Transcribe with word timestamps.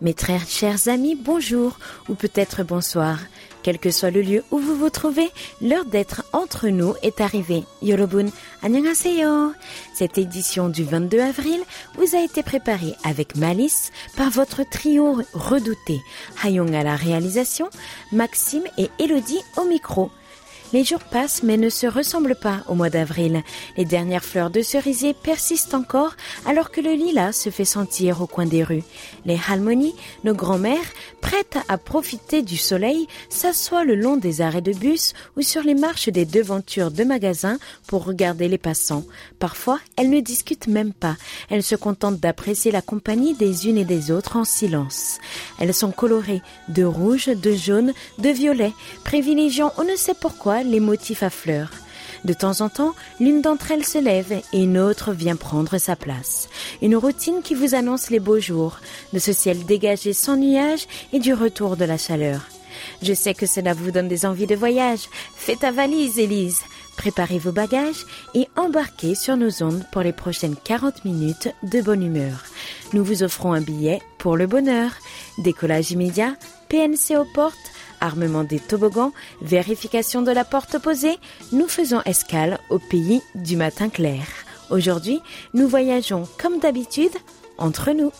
Mes 0.00 0.14
très 0.14 0.38
chers 0.38 0.86
amis, 0.86 1.16
bonjour 1.16 1.78
ou 2.08 2.14
peut-être 2.14 2.62
bonsoir. 2.62 3.18
Quel 3.64 3.80
que 3.80 3.90
soit 3.90 4.12
le 4.12 4.22
lieu 4.22 4.44
où 4.52 4.58
vous 4.58 4.76
vous 4.76 4.90
trouvez, 4.90 5.28
l'heure 5.60 5.84
d'être 5.84 6.22
entre 6.32 6.68
nous 6.68 6.94
est 7.02 7.20
arrivée. 7.20 7.64
Yorobun, 7.82 8.26
annyeonghaseyo. 8.62 9.52
Cette 9.94 10.18
édition 10.18 10.68
du 10.68 10.84
22 10.84 11.18
avril 11.18 11.58
vous 11.96 12.14
a 12.14 12.22
été 12.22 12.44
préparée 12.44 12.94
avec 13.02 13.34
malice 13.34 13.90
par 14.16 14.30
votre 14.30 14.62
trio 14.70 15.20
redouté. 15.34 16.00
Hayong 16.44 16.72
à 16.76 16.84
la 16.84 16.94
réalisation, 16.94 17.68
Maxime 18.12 18.64
et 18.78 18.88
Elodie 19.00 19.42
au 19.56 19.64
micro. 19.64 20.12
Les 20.72 20.84
jours 20.84 21.00
passent 21.00 21.42
mais 21.42 21.56
ne 21.56 21.70
se 21.70 21.86
ressemblent 21.86 22.34
pas 22.34 22.62
au 22.68 22.74
mois 22.74 22.90
d'avril. 22.90 23.42
Les 23.76 23.84
dernières 23.84 24.24
fleurs 24.24 24.50
de 24.50 24.62
cerisier 24.62 25.14
persistent 25.14 25.74
encore 25.74 26.14
alors 26.44 26.70
que 26.70 26.80
le 26.80 26.92
lilas 26.92 27.32
se 27.32 27.50
fait 27.50 27.64
sentir 27.64 28.20
au 28.20 28.26
coin 28.26 28.46
des 28.46 28.64
rues. 28.64 28.82
Les 29.24 29.38
halmonies, 29.48 29.94
nos 30.24 30.34
grands-mères, 30.34 30.92
prêtes 31.20 31.58
à 31.68 31.78
profiter 31.78 32.42
du 32.42 32.56
soleil, 32.56 33.06
s'assoient 33.28 33.84
le 33.84 33.94
long 33.94 34.16
des 34.16 34.40
arrêts 34.40 34.60
de 34.60 34.72
bus 34.72 35.12
ou 35.36 35.42
sur 35.42 35.62
les 35.62 35.74
marches 35.74 36.08
des 36.08 36.24
devantures 36.24 36.90
de 36.90 37.04
magasins 37.04 37.58
pour 37.86 38.04
regarder 38.04 38.48
les 38.48 38.58
passants. 38.58 39.04
Parfois, 39.38 39.78
elles 39.96 40.10
ne 40.10 40.20
discutent 40.20 40.66
même 40.66 40.92
pas. 40.92 41.16
Elles 41.48 41.62
se 41.62 41.76
contentent 41.76 42.20
d'apprécier 42.20 42.72
la 42.72 42.82
compagnie 42.82 43.34
des 43.34 43.68
unes 43.68 43.78
et 43.78 43.84
des 43.84 44.10
autres 44.10 44.36
en 44.36 44.44
silence. 44.44 45.18
Elles 45.60 45.74
sont 45.74 45.92
colorées 45.92 46.42
de 46.68 46.84
rouge, 46.84 47.26
de 47.26 47.52
jaune, 47.52 47.92
de 48.18 48.30
violet, 48.30 48.72
privilégiant 49.04 49.72
on 49.78 49.84
ne 49.84 49.96
sait 49.96 50.14
pourquoi 50.14 50.55
les 50.62 50.80
motifs 50.80 51.22
à 51.22 51.30
fleurs. 51.30 51.70
De 52.24 52.32
temps 52.32 52.60
en 52.60 52.68
temps, 52.68 52.94
l'une 53.20 53.42
d'entre 53.42 53.70
elles 53.70 53.84
se 53.84 53.98
lève 53.98 54.32
et 54.52 54.62
une 54.62 54.78
autre 54.78 55.12
vient 55.12 55.36
prendre 55.36 55.78
sa 55.78 55.96
place. 55.96 56.48
Une 56.82 56.96
routine 56.96 57.42
qui 57.42 57.54
vous 57.54 57.74
annonce 57.74 58.10
les 58.10 58.20
beaux 58.20 58.40
jours, 58.40 58.80
de 59.12 59.18
ce 59.18 59.32
ciel 59.32 59.64
dégagé 59.64 60.12
sans 60.12 60.36
nuages 60.36 60.88
et 61.12 61.18
du 61.18 61.34
retour 61.34 61.76
de 61.76 61.84
la 61.84 61.98
chaleur. 61.98 62.48
Je 63.02 63.14
sais 63.14 63.34
que 63.34 63.46
cela 63.46 63.74
vous 63.74 63.90
donne 63.90 64.08
des 64.08 64.26
envies 64.26 64.46
de 64.46 64.54
voyage. 64.54 65.08
Faites 65.36 65.60
ta 65.60 65.70
valise, 65.70 66.18
Élise. 66.18 66.60
Préparez 66.96 67.38
vos 67.38 67.52
bagages 67.52 68.06
et 68.34 68.48
embarquez 68.56 69.14
sur 69.14 69.36
nos 69.36 69.62
ondes 69.62 69.84
pour 69.92 70.02
les 70.02 70.12
prochaines 70.12 70.56
40 70.56 71.04
minutes 71.04 71.48
de 71.62 71.80
bonne 71.82 72.02
humeur. 72.02 72.44
Nous 72.92 73.04
vous 73.04 73.22
offrons 73.22 73.52
un 73.52 73.60
billet 73.60 74.00
pour 74.18 74.36
le 74.36 74.46
bonheur. 74.46 74.92
Décollage 75.38 75.90
immédiat, 75.90 76.34
PNC 76.68 77.16
aux 77.18 77.26
portes, 77.34 77.56
armement 78.00 78.44
des 78.44 78.60
toboggans, 78.60 79.12
vérification 79.40 80.22
de 80.22 80.30
la 80.30 80.44
porte 80.44 80.74
opposée, 80.76 81.18
nous 81.52 81.68
faisons 81.68 82.02
escale 82.04 82.58
au 82.70 82.78
pays 82.78 83.22
du 83.34 83.56
matin 83.56 83.88
clair. 83.88 84.26
Aujourd'hui, 84.70 85.20
nous 85.54 85.68
voyageons 85.68 86.28
comme 86.40 86.58
d'habitude 86.58 87.12
entre 87.58 87.92
nous. 87.92 88.12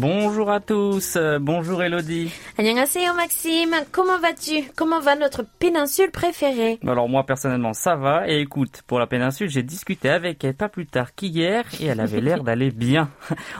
Bonjour 0.00 0.48
à 0.48 0.60
tous, 0.60 1.18
bonjour 1.40 1.82
Elodie. 1.82 2.32
Annyeonghaseyo 2.56 3.14
Maxime, 3.14 3.74
comment 3.90 4.20
vas-tu? 4.20 4.70
Comment 4.76 5.00
va 5.00 5.16
notre 5.16 5.44
péninsule 5.58 6.12
préférée? 6.12 6.78
Alors 6.86 7.08
moi 7.08 7.26
personnellement 7.26 7.72
ça 7.72 7.96
va 7.96 8.28
et 8.28 8.38
écoute, 8.38 8.82
pour 8.86 9.00
la 9.00 9.08
péninsule 9.08 9.48
j'ai 9.48 9.64
discuté 9.64 10.08
avec 10.08 10.44
elle 10.44 10.54
pas 10.54 10.68
plus 10.68 10.86
tard 10.86 11.16
qu'hier 11.16 11.64
et 11.80 11.86
elle 11.86 11.98
avait 11.98 12.20
l'air 12.20 12.44
d'aller 12.44 12.70
bien. 12.70 13.10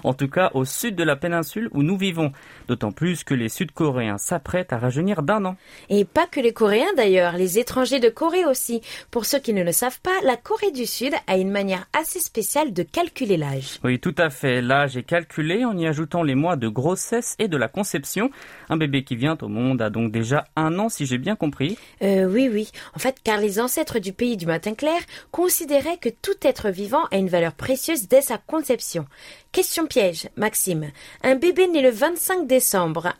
En 0.05 0.15
tout 0.15 0.29
cas 0.29 0.53
au 0.55 0.65
sud 0.65 0.95
de 0.95 1.03
la 1.03 1.17
péninsule 1.17 1.71
où 1.73 1.83
nous 1.83 1.97
vivons. 1.97 2.31
D'autant 2.69 2.93
plus 2.93 3.25
que 3.25 3.35
les 3.35 3.49
Sud-Coréens 3.49 4.19
s'apprêtent 4.19 4.73
à 4.73 4.79
rajeunir 4.79 5.23
d'un 5.23 5.45
an. 5.45 5.57
Et 5.89 6.05
pas 6.05 6.27
que 6.27 6.41
les 6.41 6.53
Coréens 6.53 6.93
d'ailleurs, 6.97 7.33
les 7.33 7.59
étrangers 7.59 8.01
de 8.01 8.09
Corée 8.09 8.45
aussi. 8.45 8.83
Pour 9.11 9.25
ceux 9.25 9.39
qui 9.39 9.55
ne 9.55 9.63
le 9.63 9.73
savent 9.73 10.01
pas, 10.01 10.21
la 10.25 10.37
Corée 10.37 10.71
du 10.71 10.87
Sud 10.87 11.15
a 11.27 11.37
une 11.37 11.51
manière 11.51 11.87
assez 11.99 12.21
spéciale 12.21 12.73
de 12.73 12.83
calculer 12.83 13.37
l'âge. 13.37 13.81
Oui 13.85 13.99
tout 13.99 14.15
à 14.19 14.31
fait, 14.31 14.61
l'âge 14.61 14.97
est 14.97 15.03
calculé 15.03 15.65
en 15.65 15.77
y 15.77 15.87
ajoutant 15.87 16.23
les 16.23 16.35
mois 16.35 16.57
de 16.57 16.69
grossesse 16.69 17.35
et 17.39 17.49
de 17.49 17.57
la 17.57 17.69
conception. 17.69 18.31
Un 18.69 18.77
bébé 18.77 19.05
qui 19.05 19.17
vient 19.17 19.39
au 19.41 19.49
monde 19.49 19.81
a 19.83 19.91
donc 19.91 20.13
déjà 20.13 20.45
un 20.57 20.79
an 20.79 20.89
si 20.89 21.07
j'ai 21.07 21.19
bien 21.19 21.37
compris. 21.37 21.79
Euh, 22.03 22.27
oui, 22.27 22.51
oui. 22.53 22.71
En 22.95 22.99
fait, 22.99 23.17
car 23.23 23.41
les 23.41 23.61
ancêtres 23.61 23.99
du 23.99 24.13
pays 24.13 24.37
du 24.37 24.47
matin 24.47 24.75
clair 24.75 25.01
considéraient 25.31 25.97
que 25.97 26.09
tout 26.09 26.37
être 26.43 26.71
vivant 26.71 27.05
a 27.11 27.17
une 27.17 27.29
valeur 27.29 27.53
précieuse 27.53 28.09
dès 28.09 28.21
sa 28.21 28.39
conception. 28.39 29.07
Question 29.53 29.87
piège, 29.87 30.29
Maxime. 30.37 30.91
Un 31.23 31.37
bébé 31.37 31.69
né 31.69 31.81
le 31.81 31.91
25 31.91 32.47
décembre, 32.47 32.58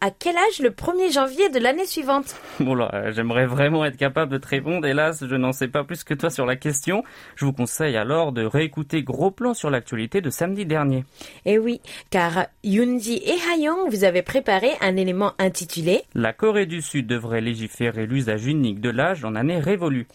à 0.01 0.11
quel 0.11 0.37
âge 0.37 0.59
le 0.61 0.71
1er 0.71 1.13
janvier 1.13 1.49
de 1.49 1.59
l'année 1.59 1.87
suivante 1.87 2.37
là, 2.61 2.91
euh, 2.95 3.13
j'aimerais 3.13 3.47
vraiment 3.47 3.85
être 3.85 3.97
capable 3.97 4.33
de 4.33 4.39
te 4.39 4.49
répondre. 4.49 4.87
Hélas, 4.87 5.25
je 5.27 5.35
n'en 5.37 5.53
sais 5.53 5.69
pas 5.69 5.85
plus 5.85 6.05
que 6.05 6.15
toi 6.15 6.31
sur 6.31 6.47
la 6.47 6.57
question. 6.57 7.05
Je 7.37 7.45
vous 7.45 7.53
conseille 7.53 7.97
alors 7.97 8.33
de 8.33 8.45
réécouter 8.45 9.03
Gros 9.03 9.31
Plan 9.31 9.55
sur 9.55 9.71
l'actualité 9.71 10.21
de 10.21 10.31
samedi 10.31 10.67
dernier. 10.67 11.05
Eh 11.45 11.59
oui, 11.59 11.81
car 12.11 12.47
Yoonji 12.65 13.23
et 13.25 13.39
Hayong 13.53 13.91
vous 13.91 14.05
avez 14.05 14.23
préparé 14.23 14.71
un 14.81 14.97
élément 14.97 15.33
intitulé 15.39 16.03
La 16.15 16.33
Corée 16.33 16.67
du 16.67 16.83
Sud 16.83 17.07
devrait 17.07 17.41
légiférer 17.41 18.07
l'usage 18.07 18.47
unique 18.47 18.81
de 18.81 18.91
l'âge 18.91 19.25
en 19.25 19.35
année 19.35 19.59
révolue. 19.59 20.07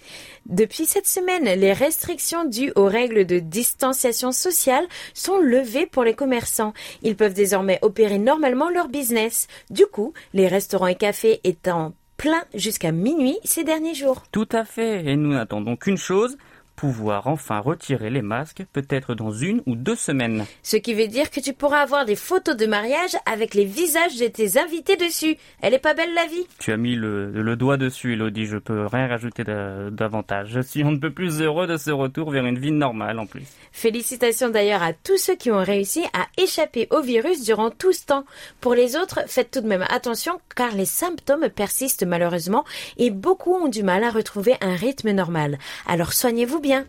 Depuis 0.46 0.86
cette 0.86 1.08
semaine, 1.08 1.46
les 1.46 1.74
restrictions 1.74 2.46
dues 2.46 2.74
aux 2.76 2.88
règles 2.88 3.26
de 3.26 3.40
distanciation 3.40 4.32
sociale 4.32 4.86
sont 5.14 5.38
levées 5.38 5.86
pour 5.86 6.04
les 6.04 6.14
commerçants. 6.14 6.74
Ils 7.02 7.16
peuvent 7.16 7.34
désormais 7.34 7.80
opérer 7.82 8.18
normalement 8.18 8.70
leur 8.70 8.90
business. 8.90 9.13
Du 9.70 9.86
coup, 9.86 10.14
les 10.34 10.48
restaurants 10.48 10.88
et 10.88 10.96
cafés 10.96 11.40
étant 11.44 11.94
pleins 12.18 12.44
jusqu'à 12.54 12.92
minuit 12.92 13.38
ces 13.44 13.64
derniers 13.64 13.96
jours. 13.96 14.24
Tout 14.32 14.50
à 14.52 14.66
fait, 14.66 15.06
et 15.06 15.16
nous 15.16 15.34
n'attendons 15.34 15.76
qu'une 15.76 15.98
chose, 15.98 16.38
pouvoir 16.76 17.28
enfin 17.28 17.60
retirer 17.60 18.10
les 18.10 18.22
masques, 18.22 18.64
peut-être 18.74 19.16
dans 19.16 19.32
une 19.32 19.62
ou 19.66 19.76
deux 19.76 19.96
semaines. 19.96 20.46
Ce 20.64 20.78
qui 20.78 20.94
veut 20.94 21.08
dire 21.08 21.30
que 21.30 21.40
tu 21.40 21.54
pourras 21.54 21.80
avoir 21.80 22.06
des 22.06 22.16
photos 22.16 22.58
de 22.58 22.66
mariage 22.66 23.16
avec 23.26 23.54
les 23.54 23.66
visages 23.66 24.18
de 24.18 24.28
tes 24.28 24.58
invités 24.58 24.96
dessus. 24.98 25.38
Elle 25.62 25.74
est 25.74 25.80
pas 25.80 25.94
belle 25.94 26.14
la 26.14 26.26
vie? 26.26 26.46
Tu 26.60 26.72
as 26.72 26.78
mis 26.78 26.96
le, 26.96 27.32
le 27.32 27.56
doigt 27.56 27.78
dessus, 27.78 28.14
Elodie, 28.14 28.46
je 28.46 28.58
peux 28.58 28.86
rien 28.86 29.08
rajouter 29.08 29.44
da- 29.44 29.90
davantage. 29.92 30.50
Je 30.52 30.60
suis 30.62 30.84
on 30.84 30.92
ne 30.92 30.98
peut 30.98 31.12
plus 31.14 31.42
heureux 31.42 31.68
de 31.68 31.78
ce 31.78 31.92
retour 31.92 32.32
vers 32.32 32.46
une 32.46 32.60
vie 32.60 32.72
normale 32.72 33.20
en 33.20 33.26
plus. 33.26 33.44
Félicitations 33.72 34.50
d'ailleurs 34.50 34.84
à 34.84 34.94
tous 34.94 35.18
ceux 35.18 35.36
qui 35.36 35.52
ont 35.52 35.64
réussi 35.64 36.04
à 36.14 36.28
échapper 36.42 36.88
au 36.92 37.02
virus 37.02 37.44
durant 37.44 37.70
tout 37.72 37.92
ce 37.94 38.06
temps. 38.06 38.26
Pour 38.62 38.74
les 38.76 38.96
autres, 38.96 39.22
faites 39.28 39.52
tout 39.52 39.62
de 39.62 39.68
même 39.68 39.86
attention 39.90 40.40
car 40.56 40.74
les 40.76 40.86
symptômes 40.86 41.50
persistent 41.50 42.06
malheureusement 42.06 42.66
et 42.98 43.10
beaucoup 43.12 43.54
ont 43.56 43.68
du 43.68 43.84
mal 43.84 44.04
à 44.04 44.12
retrouver 44.12 44.56
un 44.62 44.76
rythme 44.76 45.12
normal. 45.12 45.58
Alors 45.88 46.14
soignez-vous 46.14 46.60
bien. 46.64 46.88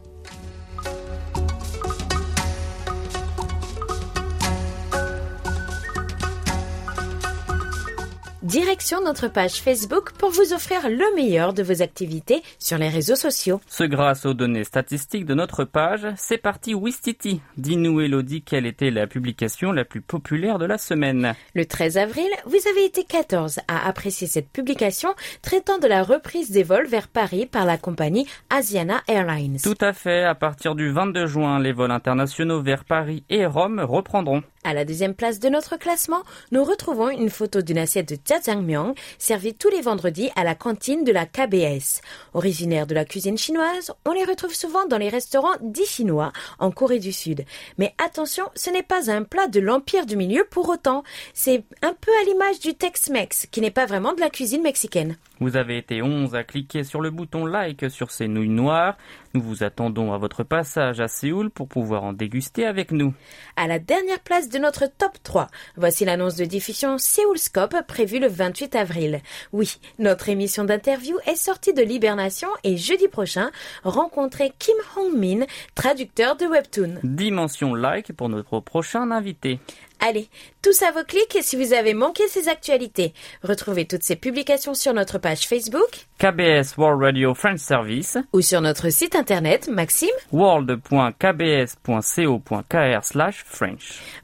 Direction 8.44 9.02
notre 9.02 9.28
page 9.28 9.62
Facebook 9.62 10.12
pour 10.18 10.28
vous 10.28 10.52
offrir 10.52 10.90
le 10.90 11.16
meilleur 11.16 11.54
de 11.54 11.62
vos 11.62 11.80
activités 11.80 12.42
sur 12.58 12.76
les 12.76 12.90
réseaux 12.90 13.16
sociaux. 13.16 13.58
Ce 13.68 13.84
grâce 13.84 14.26
aux 14.26 14.34
données 14.34 14.64
statistiques 14.64 15.24
de 15.24 15.32
notre 15.32 15.64
page, 15.64 16.06
c'est 16.18 16.36
parti 16.36 16.74
Wistiti. 16.74 17.40
Dis-nous 17.56 18.02
Elodie 18.02 18.42
quelle 18.42 18.66
était 18.66 18.90
la 18.90 19.06
publication 19.06 19.72
la 19.72 19.86
plus 19.86 20.02
populaire 20.02 20.58
de 20.58 20.66
la 20.66 20.76
semaine? 20.76 21.32
Le 21.54 21.64
13 21.64 21.96
avril, 21.96 22.28
vous 22.44 22.58
avez 22.70 22.84
été 22.84 23.04
14 23.04 23.60
à 23.66 23.88
apprécier 23.88 24.26
cette 24.26 24.50
publication 24.50 25.14
traitant 25.40 25.78
de 25.78 25.86
la 25.86 26.02
reprise 26.02 26.50
des 26.50 26.64
vols 26.64 26.86
vers 26.86 27.08
Paris 27.08 27.46
par 27.46 27.64
la 27.64 27.78
compagnie 27.78 28.26
Asiana 28.50 29.00
Airlines. 29.08 29.56
Tout 29.62 29.78
à 29.80 29.94
fait, 29.94 30.22
à 30.22 30.34
partir 30.34 30.74
du 30.74 30.90
22 30.90 31.26
juin, 31.26 31.60
les 31.60 31.72
vols 31.72 31.92
internationaux 31.92 32.60
vers 32.60 32.84
Paris 32.84 33.24
et 33.30 33.46
Rome 33.46 33.80
reprendront. 33.80 34.42
À 34.66 34.72
la 34.72 34.86
deuxième 34.86 35.14
place 35.14 35.40
de 35.40 35.50
notre 35.50 35.76
classement, 35.76 36.22
nous 36.50 36.64
retrouvons 36.64 37.10
une 37.10 37.28
photo 37.28 37.60
d'une 37.60 37.76
assiette 37.76 38.08
de 38.08 38.16
jjajangmyeon 38.16 38.94
servie 39.18 39.52
tous 39.52 39.68
les 39.68 39.82
vendredis 39.82 40.30
à 40.36 40.42
la 40.42 40.54
cantine 40.54 41.04
de 41.04 41.12
la 41.12 41.26
KBS. 41.26 42.00
Originaires 42.32 42.86
de 42.86 42.94
la 42.94 43.04
cuisine 43.04 43.36
chinoise, 43.36 43.92
on 44.06 44.12
les 44.12 44.24
retrouve 44.24 44.54
souvent 44.54 44.86
dans 44.86 44.96
les 44.96 45.10
restaurants 45.10 45.54
dits 45.60 45.84
chinois 45.84 46.32
en 46.58 46.70
Corée 46.70 46.98
du 46.98 47.12
Sud. 47.12 47.44
Mais 47.76 47.94
attention, 48.02 48.44
ce 48.54 48.70
n'est 48.70 48.82
pas 48.82 49.10
un 49.10 49.22
plat 49.22 49.48
de 49.48 49.60
l'Empire 49.60 50.06
du 50.06 50.16
Milieu 50.16 50.46
pour 50.50 50.70
autant. 50.70 51.02
C'est 51.34 51.62
un 51.82 51.92
peu 51.92 52.10
à 52.22 52.24
l'image 52.24 52.58
du 52.58 52.72
Tex-Mex, 52.72 53.48
qui 53.50 53.60
n'est 53.60 53.70
pas 53.70 53.84
vraiment 53.84 54.14
de 54.14 54.20
la 54.20 54.30
cuisine 54.30 54.62
mexicaine. 54.62 55.18
Vous 55.40 55.56
avez 55.56 55.78
été 55.78 56.00
11 56.00 56.34
à 56.34 56.44
cliquer 56.44 56.84
sur 56.84 57.00
le 57.00 57.10
bouton 57.10 57.44
like 57.44 57.90
sur 57.90 58.10
ces 58.10 58.28
nouilles 58.28 58.48
noires. 58.48 58.96
Nous 59.34 59.42
vous 59.42 59.64
attendons 59.64 60.12
à 60.12 60.18
votre 60.18 60.44
passage 60.44 61.00
à 61.00 61.08
Séoul 61.08 61.50
pour 61.50 61.66
pouvoir 61.66 62.04
en 62.04 62.12
déguster 62.12 62.66
avec 62.66 62.92
nous. 62.92 63.12
À 63.56 63.66
la 63.66 63.80
dernière 63.80 64.20
place 64.20 64.48
de 64.48 64.58
notre 64.58 64.86
top 64.86 65.12
3, 65.24 65.48
voici 65.76 66.04
l'annonce 66.04 66.36
de 66.36 66.44
diffusion 66.44 66.98
Séoulscope 66.98 67.74
prévue 67.88 68.20
le 68.20 68.28
28 68.28 68.76
avril. 68.76 69.20
Oui, 69.52 69.78
notre 69.98 70.28
émission 70.28 70.62
d'interview 70.62 71.16
est 71.26 71.36
sortie 71.36 71.72
de 71.72 71.82
l'hibernation 71.82 72.48
et 72.62 72.76
jeudi 72.76 73.08
prochain, 73.08 73.50
rencontrez 73.82 74.52
Kim 74.58 74.76
Hong-min, 74.96 75.46
traducteur 75.74 76.36
de 76.36 76.46
Webtoon. 76.46 77.00
Dimension 77.02 77.74
like 77.74 78.12
pour 78.12 78.28
notre 78.28 78.60
prochain 78.60 79.10
invité. 79.10 79.58
Allez, 80.06 80.28
tous 80.60 80.82
à 80.82 80.90
vos 80.90 81.02
clics 81.02 81.38
si 81.40 81.56
vous 81.56 81.72
avez 81.72 81.94
manqué 81.94 82.28
ces 82.28 82.50
actualités. 82.50 83.14
Retrouvez 83.42 83.86
toutes 83.86 84.02
ces 84.02 84.16
publications 84.16 84.74
sur 84.74 84.92
notre 84.92 85.16
page 85.16 85.48
Facebook 85.48 86.04
KBS 86.18 86.76
World 86.76 87.02
Radio 87.02 87.32
French 87.32 87.60
Service 87.60 88.18
ou 88.34 88.42
sur 88.42 88.60
notre 88.60 88.90
site 88.90 89.16
internet 89.16 89.66
Maxime 89.66 90.10
world.kbs.co.kr. 90.30 93.00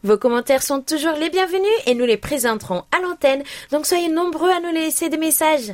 Vos 0.05 0.19
commentaires 0.19 0.63
sont 0.63 0.83
toujours 0.83 1.17
les 1.19 1.31
bienvenus 1.31 1.65
et 1.87 1.95
nous 1.95 2.05
les 2.05 2.19
présenterons 2.19 2.85
à 2.95 3.01
l'antenne, 3.01 3.43
donc 3.73 3.87
soyez 3.87 4.11
nombreux 4.11 4.51
à 4.51 4.61
nous 4.61 4.75
laisser 4.75 5.09
des 5.09 5.17
messages. 5.17 5.73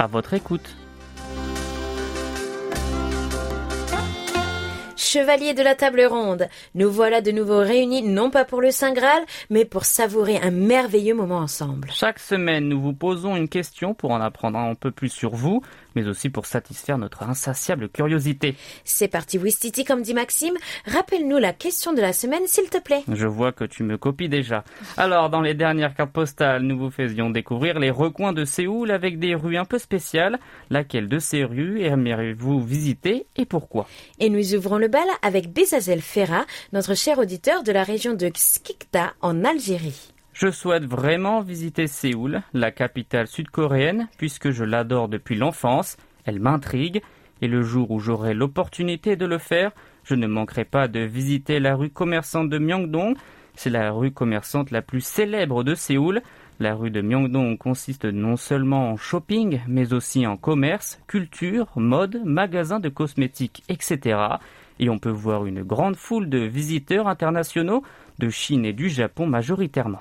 À 0.00 0.06
votre 0.06 0.32
écoute. 0.32 0.74
Chevaliers 5.12 5.54
de 5.54 5.62
la 5.64 5.74
table 5.74 6.02
ronde, 6.08 6.46
nous 6.76 6.88
voilà 6.88 7.20
de 7.20 7.32
nouveau 7.32 7.58
réunis 7.58 8.04
non 8.04 8.30
pas 8.30 8.44
pour 8.44 8.60
le 8.60 8.70
Saint 8.70 8.92
Graal, 8.92 9.24
mais 9.50 9.64
pour 9.64 9.84
savourer 9.84 10.36
un 10.36 10.52
merveilleux 10.52 11.14
moment 11.14 11.38
ensemble. 11.38 11.88
Chaque 11.92 12.20
semaine, 12.20 12.68
nous 12.68 12.80
vous 12.80 12.92
posons 12.92 13.34
une 13.34 13.48
question 13.48 13.92
pour 13.92 14.12
en 14.12 14.20
apprendre 14.20 14.60
un 14.60 14.76
peu 14.76 14.92
plus 14.92 15.08
sur 15.08 15.34
vous, 15.34 15.62
mais 15.96 16.06
aussi 16.06 16.30
pour 16.30 16.46
satisfaire 16.46 16.96
notre 16.96 17.24
insatiable 17.24 17.88
curiosité. 17.88 18.54
C'est 18.84 19.08
parti 19.08 19.36
Wistiti 19.36 19.84
comme 19.84 20.02
dit 20.02 20.14
Maxime, 20.14 20.54
rappelle-nous 20.86 21.38
la 21.38 21.52
question 21.54 21.92
de 21.92 22.00
la 22.00 22.12
semaine 22.12 22.46
s'il 22.46 22.70
te 22.70 22.78
plaît. 22.78 23.02
Je 23.12 23.26
vois 23.26 23.50
que 23.50 23.64
tu 23.64 23.82
me 23.82 23.98
copies 23.98 24.28
déjà. 24.28 24.62
Alors, 24.96 25.28
dans 25.28 25.40
les 25.40 25.54
dernières 25.54 25.96
cartes 25.96 26.12
postales, 26.12 26.62
nous 26.62 26.78
vous 26.78 26.90
faisions 26.92 27.30
découvrir 27.30 27.80
les 27.80 27.90
recoins 27.90 28.32
de 28.32 28.44
Séoul 28.44 28.92
avec 28.92 29.18
des 29.18 29.34
rues 29.34 29.56
un 29.56 29.64
peu 29.64 29.78
spéciales. 29.78 30.38
Laquelle 30.70 31.08
de 31.08 31.18
ces 31.18 31.42
rues 31.42 31.82
aimeriez-vous 31.82 32.60
visiter 32.64 33.26
et 33.34 33.44
pourquoi? 33.44 33.88
Et 34.20 34.30
nous 34.30 34.54
ouvrons 34.54 34.78
le 34.78 34.86
bal 34.86 34.99
avec 35.22 35.52
Bezazel 35.52 36.00
Ferra, 36.00 36.44
notre 36.72 36.94
cher 36.94 37.18
auditeur 37.18 37.62
de 37.62 37.72
la 37.72 37.82
région 37.82 38.14
de 38.14 38.30
Skikda 38.34 39.14
en 39.20 39.44
Algérie. 39.44 40.12
Je 40.32 40.50
souhaite 40.50 40.84
vraiment 40.84 41.40
visiter 41.40 41.86
Séoul, 41.86 42.42
la 42.52 42.70
capitale 42.70 43.26
sud-coréenne, 43.26 44.08
puisque 44.16 44.50
je 44.50 44.64
l'adore 44.64 45.08
depuis 45.08 45.36
l'enfance, 45.36 45.96
elle 46.24 46.40
m'intrigue, 46.40 47.02
et 47.42 47.48
le 47.48 47.62
jour 47.62 47.90
où 47.90 48.00
j'aurai 48.00 48.34
l'opportunité 48.34 49.16
de 49.16 49.26
le 49.26 49.38
faire, 49.38 49.72
je 50.04 50.14
ne 50.14 50.26
manquerai 50.26 50.64
pas 50.64 50.88
de 50.88 51.00
visiter 51.00 51.60
la 51.60 51.74
rue 51.74 51.90
commerçante 51.90 52.48
de 52.48 52.58
Myeongdong. 52.58 53.16
C'est 53.54 53.70
la 53.70 53.90
rue 53.92 54.12
commerçante 54.12 54.70
la 54.70 54.82
plus 54.82 55.00
célèbre 55.00 55.64
de 55.64 55.74
Séoul. 55.74 56.22
La 56.58 56.74
rue 56.74 56.90
de 56.90 57.00
Myeongdong 57.00 57.56
consiste 57.56 58.04
non 58.04 58.36
seulement 58.36 58.90
en 58.90 58.96
shopping, 58.96 59.60
mais 59.66 59.92
aussi 59.92 60.26
en 60.26 60.36
commerce, 60.36 61.00
culture, 61.06 61.66
mode, 61.76 62.20
magasins 62.24 62.80
de 62.80 62.88
cosmétiques, 62.90 63.62
etc. 63.68 64.18
Et 64.80 64.88
on 64.88 64.98
peut 64.98 65.10
voir 65.10 65.44
une 65.44 65.62
grande 65.62 65.96
foule 65.96 66.28
de 66.30 66.38
visiteurs 66.38 67.06
internationaux 67.06 67.84
de 68.18 68.30
Chine 68.30 68.64
et 68.64 68.72
du 68.72 68.88
Japon 68.88 69.26
majoritairement. 69.26 70.00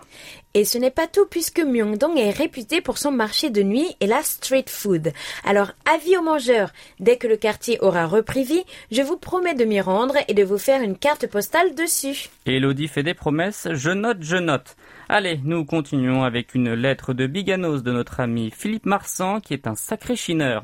Et 0.54 0.66
ce 0.66 0.78
n'est 0.78 0.92
pas 0.92 1.08
tout 1.08 1.26
puisque 1.30 1.60
Myeongdong 1.60 2.18
est 2.18 2.32
réputé 2.32 2.82
pour 2.82 2.98
son 2.98 3.12
marché 3.12 3.50
de 3.50 3.62
nuit 3.62 3.96
et 4.00 4.08
la 4.08 4.22
street 4.24 4.66
food. 4.68 5.12
Alors 5.44 5.72
avis 5.86 6.18
aux 6.18 6.22
mangeurs, 6.22 6.72
dès 7.00 7.18
que 7.18 7.28
le 7.28 7.38
quartier 7.38 7.78
aura 7.82 8.08
repris 8.08 8.44
vie, 8.44 8.64
je 8.92 9.02
vous 9.02 9.18
promets 9.18 9.54
de 9.54 9.66
m'y 9.66 9.82
rendre 9.82 10.16
et 10.28 10.34
de 10.34 10.44
vous 10.44 10.58
faire 10.58 10.82
une 10.82 10.98
carte 10.98 11.28
postale 11.28 11.76
dessus. 11.76 12.30
Elodie 12.46 12.88
fait 12.88 13.04
des 13.04 13.14
promesses, 13.14 13.68
je 13.72 13.92
note, 13.92 14.20
je 14.22 14.38
note. 14.38 14.76
Allez, 15.10 15.40
nous 15.44 15.66
continuons 15.66 16.24
avec 16.24 16.56
une 16.56 16.74
lettre 16.74 17.14
de 17.14 17.28
Biganos 17.28 17.84
de 17.84 17.92
notre 17.92 18.22
ami 18.22 18.52
Philippe 18.52 18.86
Marsan 18.86 19.42
qui 19.42 19.54
est 19.54 19.68
un 19.68 19.76
sacré 19.76 20.16
chineur. 20.16 20.64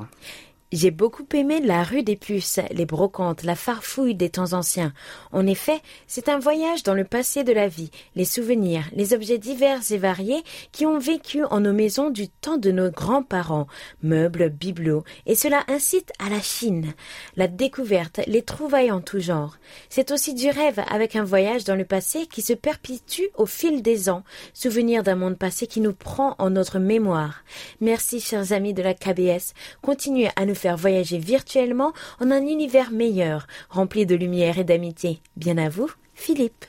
J'ai 0.75 0.91
beaucoup 0.91 1.23
aimé 1.33 1.61
la 1.61 1.85
rue 1.85 2.03
des 2.03 2.17
puces, 2.17 2.59
les 2.69 2.85
brocantes, 2.85 3.43
la 3.43 3.55
farfouille 3.55 4.13
des 4.13 4.29
temps 4.29 4.51
anciens. 4.51 4.91
En 5.31 5.47
effet, 5.47 5.79
c'est 6.05 6.27
un 6.27 6.37
voyage 6.37 6.83
dans 6.83 6.93
le 6.93 7.05
passé 7.05 7.45
de 7.45 7.53
la 7.53 7.69
vie, 7.69 7.91
les 8.17 8.25
souvenirs, 8.25 8.83
les 8.91 9.13
objets 9.13 9.37
divers 9.37 9.79
et 9.89 9.97
variés 9.97 10.43
qui 10.73 10.85
ont 10.85 10.99
vécu 10.99 11.45
en 11.45 11.61
nos 11.61 11.71
maisons 11.71 12.09
du 12.09 12.27
temps 12.27 12.57
de 12.57 12.71
nos 12.71 12.91
grands-parents, 12.91 13.67
meubles, 14.03 14.49
bibelots, 14.49 15.05
et 15.25 15.35
cela 15.35 15.63
incite 15.69 16.11
à 16.19 16.29
la 16.29 16.41
Chine, 16.41 16.93
la 17.37 17.47
découverte, 17.47 18.19
les 18.27 18.41
trouvailles 18.41 18.91
en 18.91 18.99
tout 18.99 19.21
genre. 19.21 19.55
C'est 19.87 20.11
aussi 20.11 20.33
du 20.33 20.49
rêve 20.49 20.81
avec 20.91 21.15
un 21.15 21.23
voyage 21.23 21.63
dans 21.63 21.75
le 21.75 21.85
passé 21.85 22.27
qui 22.27 22.41
se 22.41 22.51
perpétue 22.51 23.29
au 23.35 23.45
fil 23.45 23.81
des 23.81 24.09
ans, 24.09 24.25
souvenir 24.53 25.03
d'un 25.03 25.15
monde 25.15 25.37
passé 25.37 25.67
qui 25.67 25.79
nous 25.79 25.93
prend 25.93 26.35
en 26.37 26.49
notre 26.49 26.79
mémoire. 26.79 27.45
Merci, 27.79 28.19
chers 28.19 28.51
amis 28.51 28.73
de 28.73 28.83
la 28.83 28.93
KBS. 28.93 29.53
Continuez 29.81 30.27
à 30.35 30.45
nous 30.45 30.53
faire 30.53 30.64
voyager 30.73 31.19
virtuellement 31.19 31.93
en 32.19 32.31
un 32.31 32.41
univers 32.41 32.89
meilleur, 32.89 33.45
rempli 33.69 34.07
de 34.07 34.15
lumière 34.15 34.57
et 34.57 34.63
d'amitié. 34.63 35.19
Bien 35.37 35.59
à 35.59 35.69
vous, 35.69 35.91
Philippe. 36.15 36.65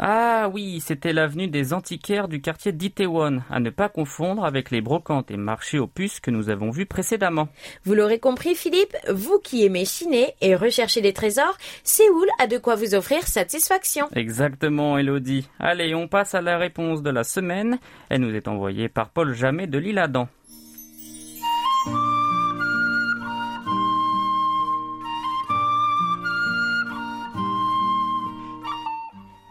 Ah 0.00 0.48
oui, 0.54 0.80
c'était 0.80 1.12
l'avenue 1.12 1.48
des 1.48 1.72
antiquaires 1.72 2.28
du 2.28 2.40
quartier 2.40 2.70
d'Itaewon, 2.70 3.40
à 3.50 3.58
ne 3.58 3.70
pas 3.70 3.88
confondre 3.88 4.44
avec 4.44 4.70
les 4.70 4.80
brocantes 4.80 5.32
et 5.32 5.36
marchés 5.36 5.80
aux 5.80 5.88
puces 5.88 6.20
que 6.20 6.30
nous 6.30 6.50
avons 6.50 6.70
vus 6.70 6.86
précédemment. 6.86 7.48
Vous 7.82 7.94
l'aurez 7.94 8.20
compris, 8.20 8.54
Philippe, 8.54 8.96
vous 9.12 9.40
qui 9.40 9.64
aimez 9.64 9.84
chiner 9.84 10.34
et 10.40 10.54
rechercher 10.54 11.00
des 11.00 11.12
trésors, 11.12 11.58
Séoul 11.82 12.28
a 12.38 12.46
de 12.46 12.58
quoi 12.58 12.76
vous 12.76 12.94
offrir 12.94 13.26
satisfaction. 13.26 14.06
Exactement, 14.14 14.98
Elodie. 14.98 15.48
Allez, 15.58 15.96
on 15.96 16.06
passe 16.06 16.36
à 16.36 16.42
la 16.42 16.58
réponse 16.58 17.02
de 17.02 17.10
la 17.10 17.24
semaine. 17.24 17.80
Elle 18.08 18.20
nous 18.20 18.36
est 18.36 18.46
envoyée 18.46 18.88
par 18.88 19.10
Paul 19.10 19.34
Jamet 19.34 19.66
de 19.66 19.78
l'île 19.78 19.98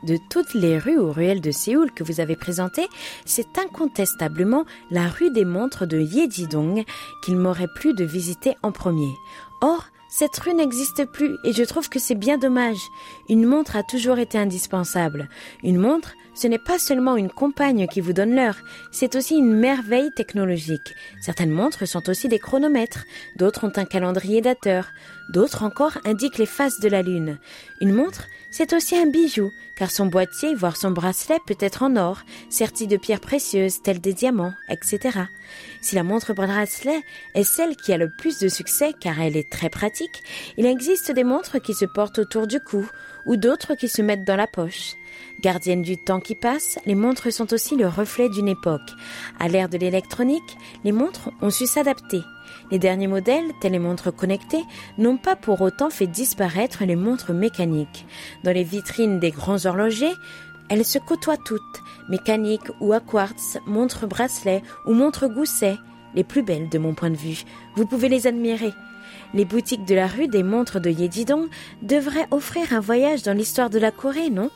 de 0.04 0.18
toutes 0.30 0.54
les 0.54 0.78
rues 0.78 0.98
ou 0.98 1.12
ruelles 1.12 1.42
de 1.42 1.52
Séoul 1.52 1.92
que 1.92 2.04
vous 2.04 2.20
avez 2.20 2.36
présentées, 2.36 2.88
c'est 3.26 3.58
incontestablement 3.58 4.66
la 4.92 5.08
rue 5.08 5.32
des 5.32 5.46
montres 5.46 5.88
de 5.88 6.00
Yedidong 6.00 6.84
qu'il 7.24 7.38
m'aurait 7.38 7.68
plu 7.76 7.94
de 7.94 8.06
visiter 8.06 8.56
en 8.64 8.72
premier. 8.72 9.12
Or, 9.62 9.88
cette 10.10 10.38
rue 10.38 10.54
n'existe 10.54 11.04
plus 11.06 11.36
et 11.44 11.52
je 11.52 11.64
trouve 11.64 11.90
que 11.90 12.00
c'est 12.00 12.16
bien 12.16 12.38
dommage. 12.38 12.80
Une 13.28 13.46
montre 13.46 13.76
a 13.76 13.84
toujours 13.84 14.20
été 14.20 14.38
indispensable. 14.38 15.28
Une 15.64 15.78
montre, 15.78 16.14
ce 16.34 16.48
n'est 16.48 16.60
pas 16.60 16.80
seulement 16.80 17.18
une 17.18 17.30
compagne 17.30 17.88
qui 17.88 18.00
vous 18.00 18.14
donne 18.14 18.34
l'heure, 18.34 18.58
c'est 18.92 19.16
aussi 19.16 19.36
une 19.36 19.54
merveille 19.54 20.12
technologique. 20.16 20.94
Certaines 21.20 21.52
montres 21.52 21.86
sont 21.88 22.10
aussi 22.10 22.30
des 22.30 22.40
chronomètres, 22.40 23.06
d'autres 23.36 23.66
ont 23.66 23.74
un 23.76 23.86
calendrier 23.86 24.40
dateur, 24.40 24.88
d'autres 25.34 25.64
encore 25.64 25.98
indiquent 26.06 26.38
les 26.38 26.46
phases 26.46 26.80
de 26.80 26.88
la 26.88 27.02
lune. 27.02 27.38
Une 27.82 27.94
montre, 27.94 28.28
c'est 28.58 28.74
aussi 28.74 28.98
un 28.98 29.06
bijou, 29.06 29.52
car 29.76 29.92
son 29.92 30.08
boîtier, 30.08 30.56
voire 30.56 30.78
son 30.78 30.90
bracelet 30.90 31.38
peut 31.46 31.58
être 31.60 31.84
en 31.84 31.96
or, 31.96 32.22
serti 32.50 32.88
de 32.88 32.98
pierres 32.98 33.20
précieuses 33.20 33.84
telles 33.84 34.02
des 34.02 34.14
diamants, 34.14 34.56
etc. 34.68 35.20
Si 35.80 35.94
la 35.94 36.02
montre 36.02 36.34
bracelet 36.34 37.04
est 37.36 37.44
celle 37.44 37.76
qui 37.76 37.94
a 37.94 37.98
le 37.98 38.10
plus 38.18 38.40
de 38.40 38.48
succès 38.48 38.94
car 39.00 39.22
elle 39.22 39.38
est 39.38 39.48
très 39.48 39.70
pratique, 39.70 40.24
il 40.58 40.66
existe 40.66 41.12
des 41.12 41.24
montres 41.24 41.62
qui 41.62 41.76
se 41.76 41.86
portent 41.86 42.18
autour 42.18 42.48
du 42.48 42.60
cou 42.60 42.84
ou 43.28 43.36
d'autres 43.36 43.76
qui 43.76 43.88
se 43.88 44.02
mettent 44.02 44.26
dans 44.26 44.36
la 44.36 44.48
poche. 44.48 44.96
Gardiennes 45.44 45.84
du 45.84 45.96
temps 45.96 46.20
qui 46.20 46.34
passe, 46.34 46.80
les 46.88 46.96
montres 46.96 47.32
sont 47.32 47.54
aussi 47.54 47.76
le 47.76 47.88
reflet 47.88 48.28
d'une 48.28 48.48
époque. 48.48 48.90
À 49.40 49.50
l'ère 49.50 49.70
de 49.70 49.78
l'électronique, 49.78 50.58
les 50.84 50.92
montres 50.92 51.30
ont 51.44 51.52
su 51.52 51.68
s'adapter. 51.68 52.24
Les 52.70 52.80
derniers 52.80 53.08
modèles, 53.08 53.52
tels 53.62 53.72
les 53.72 53.80
montres 53.80 54.14
connectées, 54.14 54.66
n'ont 54.98 55.18
pas 55.18 55.36
pour 55.36 55.62
autant 55.62 55.90
fait 55.90 56.08
disparaître 56.08 56.84
les 56.84 56.96
montres 56.96 57.32
mécaniques. 57.32 58.06
Dans 58.44 58.52
les 58.52 58.64
vitrines 58.64 59.20
des 59.20 59.32
grands 59.32 59.66
horlogers, 59.66 60.14
elles 60.70 60.86
se 60.86 61.00
côtoient 61.00 61.38
toutes, 61.38 61.62
mécaniques 62.10 62.72
ou 62.82 62.92
à 62.92 63.00
quartz, 63.00 63.58
montres 63.66 64.06
bracelets 64.06 64.64
ou 64.86 64.94
montres 64.94 65.30
gousset, 65.30 65.78
les 66.14 66.26
plus 66.26 66.44
belles 66.44 66.68
de 66.70 66.78
mon 66.78 66.94
point 66.94 67.10
de 67.10 67.16
vue. 67.16 67.44
Vous 67.76 67.86
pouvez 67.86 68.10
les 68.10 68.28
admirer. 68.28 68.74
Les 69.34 69.46
boutiques 69.46 69.86
de 69.86 69.96
la 69.96 70.08
rue 70.08 70.28
des 70.28 70.44
montres 70.44 70.82
de 70.82 70.90
Yedidong 70.90 71.48
devraient 71.82 72.28
offrir 72.32 72.74
un 72.74 72.80
voyage 72.82 73.24
dans 73.24 73.34
l'histoire 73.34 73.70
de 73.70 73.80
la 73.80 73.92
Corée, 73.92 74.30
non? 74.30 74.50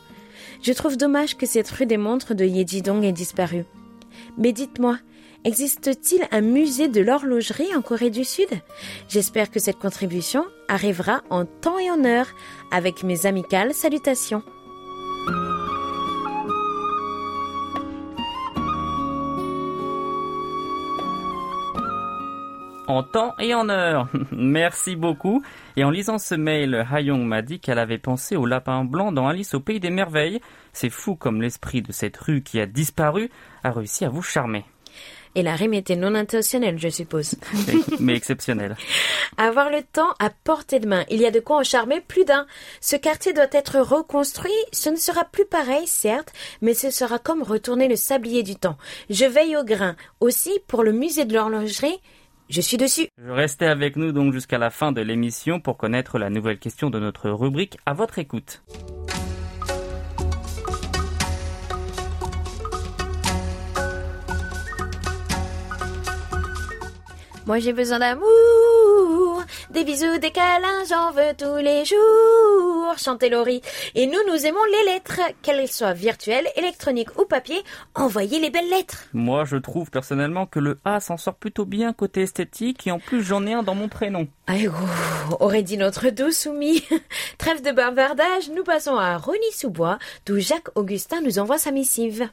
Je 0.62 0.72
trouve 0.72 0.96
dommage 0.96 1.36
que 1.36 1.46
cette 1.46 1.70
rue 1.70 1.86
des 1.86 1.96
montres 1.96 2.34
de 2.34 2.44
Yedidong 2.44 3.04
ait 3.04 3.12
disparu. 3.12 3.64
Mais 4.36 4.52
dites-moi, 4.52 4.98
Existe-t-il 5.44 6.22
un 6.30 6.40
musée 6.40 6.86
de 6.86 7.00
l'horlogerie 7.00 7.74
en 7.74 7.82
Corée 7.82 8.10
du 8.10 8.22
Sud? 8.22 8.48
J'espère 9.08 9.50
que 9.50 9.58
cette 9.58 9.78
contribution 9.78 10.44
arrivera 10.68 11.22
en 11.30 11.46
temps 11.46 11.80
et 11.80 11.90
en 11.90 12.04
heure 12.04 12.28
avec 12.70 13.02
mes 13.02 13.26
amicales 13.26 13.74
salutations. 13.74 14.44
En 22.86 23.02
temps 23.02 23.34
et 23.40 23.52
en 23.52 23.68
heure. 23.68 24.08
Merci 24.30 24.94
beaucoup. 24.94 25.42
Et 25.76 25.82
en 25.82 25.90
lisant 25.90 26.18
ce 26.18 26.36
mail, 26.36 26.86
Hayong 26.88 27.26
m'a 27.26 27.42
dit 27.42 27.58
qu'elle 27.58 27.80
avait 27.80 27.98
pensé 27.98 28.36
au 28.36 28.46
lapin 28.46 28.84
blanc 28.84 29.10
dans 29.10 29.26
Alice 29.26 29.54
au 29.54 29.60
pays 29.60 29.80
des 29.80 29.90
merveilles. 29.90 30.40
C'est 30.72 30.90
fou 30.90 31.16
comme 31.16 31.42
l'esprit 31.42 31.82
de 31.82 31.90
cette 31.90 32.16
rue 32.16 32.42
qui 32.42 32.60
a 32.60 32.66
disparu 32.66 33.28
a 33.64 33.72
réussi 33.72 34.04
à 34.04 34.08
vous 34.08 34.22
charmer. 34.22 34.64
Et 35.34 35.42
la 35.42 35.56
rime 35.56 35.74
était 35.74 35.96
non 35.96 36.14
intentionnelle, 36.14 36.78
je 36.78 36.88
suppose. 36.88 37.36
Mais 38.00 38.14
exceptionnelle. 38.14 38.76
Avoir 39.38 39.70
le 39.70 39.82
temps 39.82 40.14
à 40.18 40.30
portée 40.30 40.78
de 40.78 40.86
main. 40.86 41.04
Il 41.10 41.20
y 41.20 41.26
a 41.26 41.30
de 41.30 41.40
quoi 41.40 41.58
en 41.58 41.62
charmer 41.64 42.00
plus 42.00 42.24
d'un. 42.24 42.46
Ce 42.80 42.96
quartier 42.96 43.32
doit 43.32 43.46
être 43.52 43.80
reconstruit. 43.80 44.52
Ce 44.72 44.90
ne 44.90 44.96
sera 44.96 45.24
plus 45.24 45.46
pareil, 45.46 45.86
certes, 45.86 46.32
mais 46.60 46.74
ce 46.74 46.90
sera 46.90 47.18
comme 47.18 47.42
retourner 47.42 47.88
le 47.88 47.96
sablier 47.96 48.42
du 48.42 48.56
temps. 48.56 48.76
Je 49.08 49.24
veille 49.24 49.56
au 49.56 49.64
grain. 49.64 49.96
Aussi, 50.20 50.52
pour 50.66 50.82
le 50.82 50.92
musée 50.92 51.24
de 51.24 51.34
l'horlogerie, 51.34 52.00
je 52.50 52.60
suis 52.60 52.76
dessus. 52.76 53.08
Restez 53.26 53.66
avec 53.66 53.96
nous 53.96 54.12
donc 54.12 54.34
jusqu'à 54.34 54.58
la 54.58 54.68
fin 54.68 54.92
de 54.92 55.00
l'émission 55.00 55.60
pour 55.60 55.78
connaître 55.78 56.18
la 56.18 56.28
nouvelle 56.28 56.58
question 56.58 56.90
de 56.90 56.98
notre 56.98 57.30
rubrique 57.30 57.78
à 57.86 57.94
votre 57.94 58.18
écoute. 58.18 58.62
Moi 67.46 67.58
j'ai 67.58 67.72
besoin 67.72 67.98
d'amour, 67.98 69.42
des 69.70 69.82
bisous, 69.82 70.18
des 70.18 70.30
câlins, 70.30 70.84
j'en 70.88 71.10
veux 71.10 71.34
tous 71.36 71.56
les 71.56 71.84
jours. 71.84 72.96
Chantez 72.96 73.28
Laurie. 73.28 73.62
Et 73.96 74.06
nous, 74.06 74.18
nous 74.28 74.46
aimons 74.46 74.64
les 74.64 74.92
lettres, 74.92 75.20
qu'elles 75.42 75.66
soient 75.68 75.92
virtuelles, 75.92 76.46
électroniques 76.56 77.18
ou 77.18 77.24
papier. 77.24 77.60
Envoyez 77.96 78.38
les 78.38 78.50
belles 78.50 78.68
lettres. 78.68 79.04
Moi, 79.12 79.44
je 79.44 79.56
trouve 79.56 79.90
personnellement 79.90 80.46
que 80.46 80.60
le 80.60 80.78
A 80.84 81.00
s'en 81.00 81.16
sort 81.16 81.34
plutôt 81.34 81.64
bien 81.64 81.92
côté 81.92 82.22
esthétique 82.22 82.86
et 82.86 82.92
en 82.92 83.00
plus 83.00 83.22
j'en 83.24 83.44
ai 83.46 83.54
un 83.54 83.64
dans 83.64 83.74
mon 83.74 83.88
prénom. 83.88 84.28
Aïe, 84.46 84.70
aurait 85.40 85.64
dit 85.64 85.78
notre 85.78 86.10
doux 86.10 86.30
soumis. 86.30 86.84
Trêve 87.38 87.62
de 87.62 87.72
bavardage, 87.72 88.50
nous 88.54 88.64
passons 88.64 88.96
à 88.96 89.16
Rony-sous-Bois, 89.16 89.98
d'où 90.26 90.38
Jacques 90.38 90.70
Augustin 90.76 91.20
nous 91.22 91.38
envoie 91.40 91.58
sa 91.58 91.72
missive. 91.72 92.28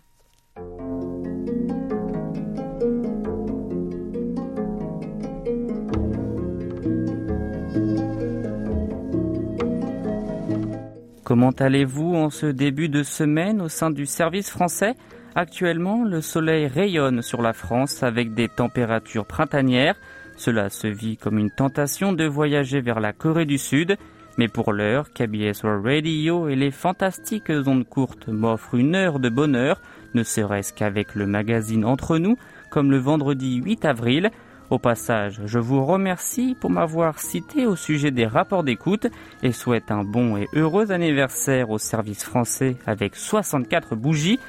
Comment 11.29 11.51
allez-vous 11.51 12.15
en 12.15 12.31
ce 12.31 12.48
début 12.48 12.89
de 12.89 13.03
semaine 13.03 13.62
au 13.62 13.69
sein 13.69 13.91
du 13.91 14.07
service 14.07 14.50
français? 14.50 14.95
Actuellement, 15.36 16.03
le 16.03 16.21
soleil 16.21 16.65
rayonne 16.65 17.21
sur 17.21 17.43
la 17.43 17.53
France 17.53 18.01
avec 18.01 18.33
des 18.33 18.50
températures 18.50 19.27
printanières. 19.27 19.93
Cela 20.38 20.71
se 20.71 20.88
vit 20.88 21.17
comme 21.17 21.38
une 21.38 21.51
tentation 21.51 22.13
de 22.13 22.25
voyager 22.25 22.81
vers 22.81 23.00
la 23.00 23.13
Corée 23.13 23.45
du 23.45 23.59
Sud. 23.59 23.95
Mais 24.39 24.48
pour 24.48 24.74
l'heure, 24.74 25.13
KBS 25.13 25.62
Radio 25.65 26.48
et 26.48 26.55
les 26.55 26.71
fantastiques 26.71 27.51
ondes 27.67 27.88
courtes 27.88 28.27
m'offrent 28.27 28.74
une 28.74 28.95
heure 28.95 29.19
de 29.19 29.29
bonheur, 29.29 29.83
ne 30.15 30.24
serait-ce 30.24 30.74
qu'avec 30.74 31.13
le 31.13 31.27
magazine 31.27 31.86
Entre 31.86 32.17
nous, 32.17 32.38
comme 32.71 32.89
le 32.89 32.98
vendredi 32.98 33.62
8 33.63 33.86
avril. 33.86 34.31
Au 34.70 34.78
passage, 34.78 35.42
je 35.46 35.58
vous 35.58 35.84
remercie 35.84 36.56
pour 36.60 36.70
m'avoir 36.70 37.20
cité 37.20 37.66
au 37.66 37.76
sujet 37.76 38.12
des 38.12 38.28
rapports 38.28 38.64
d'écoute 38.64 39.08
et 39.42 39.52
souhaite 39.52 39.90
un 39.90 40.04
bon 40.04 40.38
et 40.38 40.48
heureux 40.54 40.92
anniversaire 40.92 41.72
au 41.72 41.80
service 41.80 42.24
français 42.24 42.76
avec 42.86 43.16
64 43.16 43.96
bougies. 43.96 44.40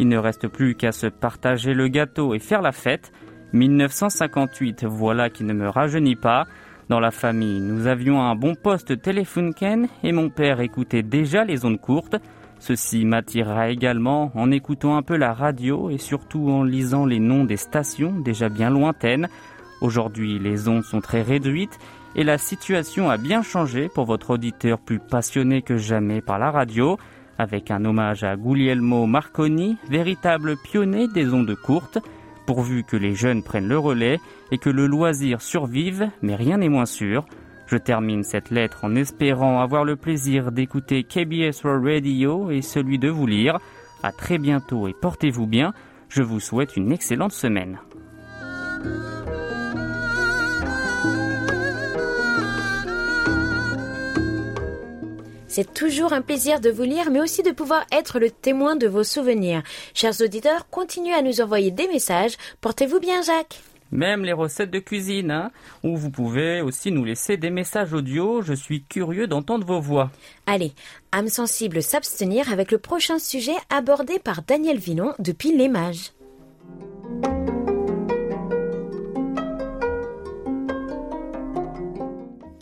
Il 0.00 0.08
ne 0.08 0.16
reste 0.16 0.48
plus 0.48 0.74
qu'à 0.74 0.90
se 0.90 1.06
partager 1.06 1.74
le 1.74 1.86
gâteau 1.86 2.34
et 2.34 2.40
faire 2.40 2.60
la 2.60 2.72
fête. 2.72 3.12
1958, 3.52 4.84
voilà 4.84 5.30
qui 5.30 5.44
ne 5.44 5.52
me 5.52 5.68
rajeunit 5.68 6.16
pas. 6.16 6.46
Dans 6.88 7.00
la 7.00 7.12
famille, 7.12 7.60
nous 7.60 7.86
avions 7.86 8.20
un 8.20 8.34
bon 8.34 8.56
poste 8.56 9.00
Telefunken 9.00 9.86
et 10.02 10.10
mon 10.10 10.28
père 10.28 10.60
écoutait 10.60 11.04
déjà 11.04 11.44
les 11.44 11.64
ondes 11.64 11.80
courtes. 11.80 12.16
Ceci 12.58 13.04
m'attira 13.04 13.70
également 13.70 14.32
en 14.34 14.50
écoutant 14.50 14.96
un 14.96 15.02
peu 15.02 15.16
la 15.16 15.32
radio 15.32 15.88
et 15.88 15.98
surtout 15.98 16.48
en 16.50 16.64
lisant 16.64 17.06
les 17.06 17.20
noms 17.20 17.44
des 17.44 17.56
stations 17.56 18.18
déjà 18.18 18.48
bien 18.48 18.70
lointaines. 18.70 19.28
Aujourd'hui, 19.80 20.38
les 20.38 20.68
ondes 20.68 20.84
sont 20.84 21.00
très 21.00 21.22
réduites 21.22 21.78
et 22.16 22.24
la 22.24 22.38
situation 22.38 23.10
a 23.10 23.16
bien 23.16 23.42
changé 23.42 23.88
pour 23.88 24.04
votre 24.04 24.30
auditeur 24.30 24.78
plus 24.78 24.98
passionné 24.98 25.62
que 25.62 25.76
jamais 25.76 26.20
par 26.20 26.38
la 26.38 26.50
radio, 26.50 26.98
avec 27.38 27.70
un 27.70 27.84
hommage 27.84 28.24
à 28.24 28.36
Guglielmo 28.36 29.06
Marconi, 29.06 29.76
véritable 29.88 30.56
pionnier 30.56 31.06
des 31.06 31.32
ondes 31.32 31.54
courtes, 31.54 31.98
pourvu 32.46 32.82
que 32.82 32.96
les 32.96 33.14
jeunes 33.14 33.42
prennent 33.42 33.68
le 33.68 33.78
relais 33.78 34.18
et 34.50 34.58
que 34.58 34.70
le 34.70 34.86
loisir 34.86 35.42
survive, 35.42 36.10
mais 36.22 36.34
rien 36.34 36.56
n'est 36.56 36.68
moins 36.68 36.86
sûr. 36.86 37.24
Je 37.66 37.76
termine 37.76 38.24
cette 38.24 38.50
lettre 38.50 38.84
en 38.84 38.94
espérant 38.96 39.60
avoir 39.60 39.84
le 39.84 39.94
plaisir 39.94 40.50
d'écouter 40.50 41.04
KBS 41.04 41.60
Radio 41.64 42.50
et 42.50 42.62
celui 42.62 42.98
de 42.98 43.10
vous 43.10 43.26
lire. 43.26 43.58
À 44.02 44.10
très 44.10 44.38
bientôt 44.38 44.88
et 44.88 44.94
portez-vous 44.94 45.46
bien. 45.46 45.74
Je 46.08 46.22
vous 46.22 46.40
souhaite 46.40 46.76
une 46.76 46.90
excellente 46.90 47.32
semaine. 47.32 47.78
C'est 55.48 55.72
toujours 55.72 56.12
un 56.12 56.20
plaisir 56.20 56.60
de 56.60 56.68
vous 56.68 56.82
lire, 56.82 57.10
mais 57.10 57.20
aussi 57.20 57.42
de 57.42 57.52
pouvoir 57.52 57.86
être 57.90 58.18
le 58.18 58.30
témoin 58.30 58.76
de 58.76 58.86
vos 58.86 59.02
souvenirs. 59.02 59.62
Chers 59.94 60.20
auditeurs, 60.20 60.68
continuez 60.68 61.14
à 61.14 61.22
nous 61.22 61.40
envoyer 61.40 61.70
des 61.70 61.88
messages. 61.88 62.36
Portez-vous 62.60 63.00
bien, 63.00 63.22
Jacques. 63.22 63.62
Même 63.90 64.26
les 64.26 64.34
recettes 64.34 64.70
de 64.70 64.78
cuisine, 64.78 65.30
hein, 65.30 65.50
où 65.82 65.96
vous 65.96 66.10
pouvez 66.10 66.60
aussi 66.60 66.92
nous 66.92 67.04
laisser 67.04 67.38
des 67.38 67.48
messages 67.48 67.94
audio. 67.94 68.42
Je 68.42 68.52
suis 68.52 68.84
curieux 68.84 69.26
d'entendre 69.26 69.66
vos 69.66 69.80
voix. 69.80 70.10
Allez, 70.46 70.74
âme 71.12 71.28
sensible 71.28 71.82
s'abstenir 71.82 72.52
avec 72.52 72.70
le 72.70 72.76
prochain 72.76 73.18
sujet 73.18 73.56
abordé 73.70 74.18
par 74.18 74.42
Daniel 74.42 74.76
Villon 74.76 75.14
depuis 75.18 75.56
Les 75.56 75.68
Mages. 75.68 76.12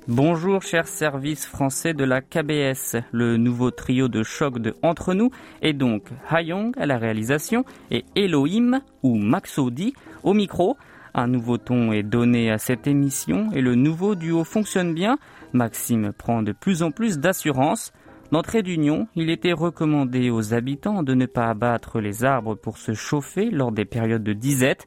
Bonjour 0.08 0.62
chers 0.62 0.86
services 0.86 1.46
français 1.46 1.92
de 1.92 2.04
la 2.04 2.20
KBS. 2.20 3.02
Le 3.10 3.36
nouveau 3.36 3.72
trio 3.72 4.06
de 4.06 4.22
choc 4.22 4.60
de 4.60 4.76
Entre 4.84 5.14
nous 5.14 5.32
est 5.62 5.72
donc 5.72 6.04
Hayong 6.30 6.70
à 6.78 6.86
la 6.86 6.96
réalisation 6.96 7.64
et 7.90 8.04
Elohim 8.14 8.82
ou 9.02 9.16
Maxodi 9.16 9.94
au 10.22 10.32
micro. 10.32 10.76
Un 11.12 11.26
nouveau 11.26 11.58
ton 11.58 11.90
est 11.90 12.04
donné 12.04 12.52
à 12.52 12.58
cette 12.58 12.86
émission 12.86 13.50
et 13.52 13.60
le 13.60 13.74
nouveau 13.74 14.14
duo 14.14 14.44
fonctionne 14.44 14.94
bien. 14.94 15.18
Maxime 15.52 16.12
prend 16.16 16.44
de 16.44 16.52
plus 16.52 16.84
en 16.84 16.92
plus 16.92 17.18
d'assurance. 17.18 17.92
D'entrée 18.30 18.62
d'union, 18.62 19.08
il 19.16 19.28
était 19.28 19.52
recommandé 19.52 20.30
aux 20.30 20.54
habitants 20.54 21.02
de 21.02 21.14
ne 21.14 21.26
pas 21.26 21.48
abattre 21.48 21.98
les 21.98 22.24
arbres 22.24 22.54
pour 22.54 22.78
se 22.78 22.94
chauffer 22.94 23.50
lors 23.50 23.72
des 23.72 23.84
périodes 23.84 24.22
de 24.22 24.34
disette. 24.34 24.86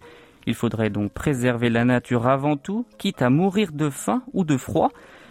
Il 0.50 0.56
faudrait 0.56 0.89
donc 0.89 1.13
préserver 1.13 1.70
la 1.70 1.86
nature 1.86 2.25
avant 2.25 2.58
tout, 2.58 2.88
quitte 2.98 3.22
à 3.22 3.29
mourir 3.29 3.72
de 3.72 3.91
faim 3.91 4.24
ou 4.34 4.44
de 4.44 4.58
froid. 4.58 4.89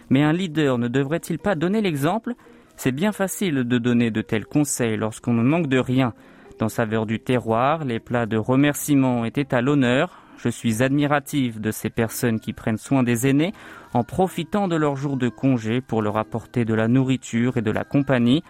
Mais 0.09 0.23
un 0.23 0.31
leader 0.31 0.77
ne 0.77 0.87
devrait-il 0.87 1.39
pas 1.39 1.55
donner 1.55 1.81
l'exemple? 1.81 2.35
C'est 2.77 2.93
bien 2.93 3.11
facile 3.11 3.65
de 3.65 3.77
donner 3.77 4.11
de 4.11 4.21
tels 4.21 4.45
conseils 4.45 4.95
lorsqu'on 4.95 5.33
ne 5.33 5.43
manque 5.43 5.67
de 5.67 5.77
rien. 5.77 6.13
Dans 6.57 6.69
saveur 6.69 7.05
du 7.05 7.19
terroir, 7.19 7.83
les 7.83 7.99
plats 7.99 8.27
de 8.27 8.37
remerciement 8.37 9.25
étaient 9.25 9.53
à 9.53 9.59
l'honneur. 9.59 10.23
Je 10.37 10.47
suis 10.47 10.83
admiratif 10.83 11.59
de 11.59 11.71
ces 11.71 11.89
personnes 11.89 12.39
qui 12.39 12.53
prennent 12.53 12.77
soin 12.77 13.03
des 13.03 13.27
aînés 13.27 13.51
en 13.93 14.05
profitant 14.05 14.69
de 14.69 14.77
leurs 14.77 14.95
jours 14.95 15.17
de 15.17 15.27
congé 15.27 15.81
pour 15.81 16.01
leur 16.01 16.15
apporter 16.15 16.63
de 16.63 16.73
la 16.73 16.87
nourriture 16.87 17.57
et 17.57 17.61
de 17.61 17.71
la 17.71 17.83
compagnie. 17.83 18.41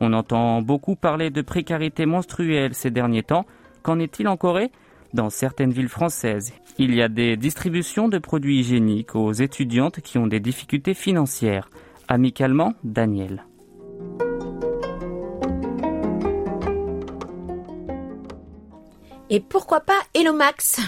On 0.00 0.12
entend 0.12 0.60
beaucoup 0.60 0.94
parler 0.94 1.30
de 1.30 1.40
précarité 1.40 2.04
menstruelle 2.04 2.74
ces 2.74 2.90
derniers 2.90 3.22
temps. 3.22 3.46
Qu'en 3.82 3.98
est-il 3.98 4.28
en 4.28 4.36
Corée? 4.36 4.70
Dans 5.14 5.30
certaines 5.30 5.72
villes 5.72 5.88
françaises, 5.88 6.52
il 6.78 6.94
y 6.94 7.02
a 7.02 7.08
des 7.08 7.36
distributions 7.36 8.08
de 8.08 8.18
produits 8.18 8.60
hygiéniques 8.60 9.14
aux 9.14 9.32
étudiantes 9.32 10.00
qui 10.00 10.18
ont 10.18 10.26
des 10.26 10.40
difficultés 10.40 10.94
financières. 10.94 11.70
Amicalement, 12.08 12.74
Daniel. 12.84 13.44
Et 19.30 19.40
pourquoi 19.40 19.80
pas 19.80 19.98
Hello 20.14 20.32
Max 20.32 20.80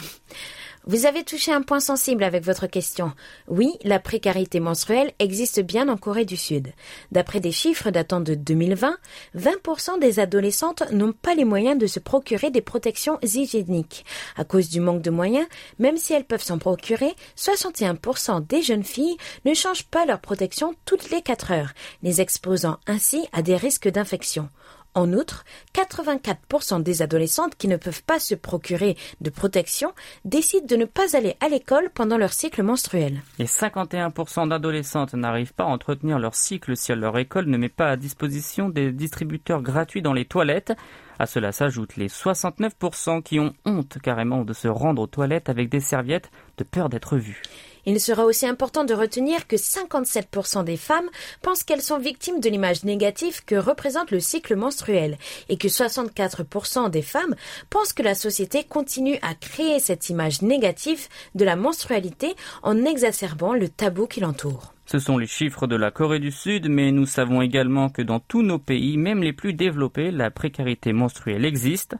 vous 0.90 1.06
avez 1.06 1.22
touché 1.22 1.52
un 1.52 1.62
point 1.62 1.78
sensible 1.78 2.24
avec 2.24 2.44
votre 2.44 2.66
question. 2.66 3.12
Oui, 3.46 3.70
la 3.84 4.00
précarité 4.00 4.58
menstruelle 4.58 5.12
existe 5.20 5.60
bien 5.60 5.88
en 5.88 5.96
Corée 5.96 6.24
du 6.24 6.36
Sud. 6.36 6.72
D'après 7.12 7.38
des 7.38 7.52
chiffres 7.52 7.92
datant 7.92 8.18
de 8.18 8.34
2020, 8.34 8.98
20% 9.36 10.00
des 10.00 10.18
adolescentes 10.18 10.82
n'ont 10.90 11.12
pas 11.12 11.36
les 11.36 11.44
moyens 11.44 11.78
de 11.78 11.86
se 11.86 12.00
procurer 12.00 12.50
des 12.50 12.60
protections 12.60 13.20
hygiéniques. 13.22 14.04
À 14.36 14.42
cause 14.42 14.68
du 14.68 14.80
manque 14.80 15.02
de 15.02 15.10
moyens, 15.10 15.46
même 15.78 15.96
si 15.96 16.12
elles 16.12 16.24
peuvent 16.24 16.42
s'en 16.42 16.58
procurer, 16.58 17.14
61% 17.36 18.44
des 18.48 18.60
jeunes 18.60 18.82
filles 18.82 19.16
ne 19.44 19.54
changent 19.54 19.86
pas 19.86 20.06
leur 20.06 20.18
protection 20.18 20.74
toutes 20.86 21.10
les 21.10 21.22
4 21.22 21.52
heures, 21.52 21.72
les 22.02 22.20
exposant 22.20 22.78
ainsi 22.88 23.28
à 23.32 23.42
des 23.42 23.54
risques 23.54 23.88
d'infection. 23.88 24.48
En 24.94 25.12
outre, 25.12 25.44
84% 25.74 26.82
des 26.82 27.02
adolescentes 27.02 27.54
qui 27.56 27.68
ne 27.68 27.76
peuvent 27.76 28.02
pas 28.02 28.18
se 28.18 28.34
procurer 28.34 28.96
de 29.20 29.30
protection 29.30 29.92
décident 30.24 30.66
de 30.66 30.74
ne 30.74 30.84
pas 30.84 31.16
aller 31.16 31.36
à 31.40 31.48
l'école 31.48 31.90
pendant 31.94 32.18
leur 32.18 32.32
cycle 32.32 32.64
menstruel. 32.64 33.22
Et 33.38 33.44
51% 33.44 34.48
d'adolescentes 34.48 35.14
n'arrivent 35.14 35.54
pas 35.54 35.64
à 35.64 35.68
entretenir 35.68 36.18
leur 36.18 36.34
cycle 36.34 36.76
si 36.76 36.92
leur 36.92 37.16
école 37.18 37.46
ne 37.46 37.56
met 37.56 37.68
pas 37.68 37.90
à 37.90 37.96
disposition 37.96 38.68
des 38.68 38.90
distributeurs 38.90 39.62
gratuits 39.62 40.02
dans 40.02 40.12
les 40.12 40.24
toilettes. 40.24 40.72
À 41.20 41.26
cela 41.26 41.52
s'ajoutent 41.52 41.96
les 41.96 42.08
69% 42.08 43.22
qui 43.22 43.38
ont 43.38 43.52
honte 43.64 43.98
carrément 44.02 44.44
de 44.44 44.52
se 44.52 44.68
rendre 44.68 45.02
aux 45.02 45.06
toilettes 45.06 45.48
avec 45.48 45.68
des 45.68 45.80
serviettes 45.80 46.30
de 46.58 46.64
peur 46.64 46.88
d'être 46.88 47.16
vus. 47.16 47.42
Il 47.86 48.00
sera 48.00 48.24
aussi 48.24 48.46
important 48.46 48.84
de 48.84 48.94
retenir 48.94 49.46
que 49.46 49.56
57% 49.56 50.64
des 50.64 50.76
femmes 50.76 51.08
pensent 51.42 51.62
qu'elles 51.62 51.82
sont 51.82 51.98
victimes 51.98 52.40
de 52.40 52.48
l'image 52.48 52.84
négative 52.84 53.44
que 53.44 53.54
représente 53.54 54.10
le 54.10 54.20
cycle 54.20 54.56
menstruel 54.56 55.18
et 55.48 55.56
que 55.56 55.68
64% 55.68 56.90
des 56.90 57.02
femmes 57.02 57.34
pensent 57.70 57.92
que 57.92 58.02
la 58.02 58.14
société 58.14 58.64
continue 58.64 59.18
à 59.22 59.34
créer 59.34 59.78
cette 59.80 60.10
image 60.10 60.42
négative 60.42 61.08
de 61.34 61.44
la 61.44 61.56
menstrualité 61.56 62.34
en 62.62 62.84
exacerbant 62.84 63.54
le 63.54 63.68
tabou 63.68 64.06
qui 64.06 64.20
l'entoure. 64.20 64.74
Ce 64.86 64.98
sont 64.98 65.18
les 65.18 65.28
chiffres 65.28 65.68
de 65.68 65.76
la 65.76 65.92
Corée 65.92 66.18
du 66.18 66.32
Sud, 66.32 66.68
mais 66.68 66.90
nous 66.90 67.06
savons 67.06 67.42
également 67.42 67.90
que 67.90 68.02
dans 68.02 68.18
tous 68.18 68.42
nos 68.42 68.58
pays, 68.58 68.96
même 68.96 69.22
les 69.22 69.32
plus 69.32 69.54
développés, 69.54 70.10
la 70.10 70.32
précarité 70.32 70.92
menstruelle 70.92 71.44
existe. 71.44 71.94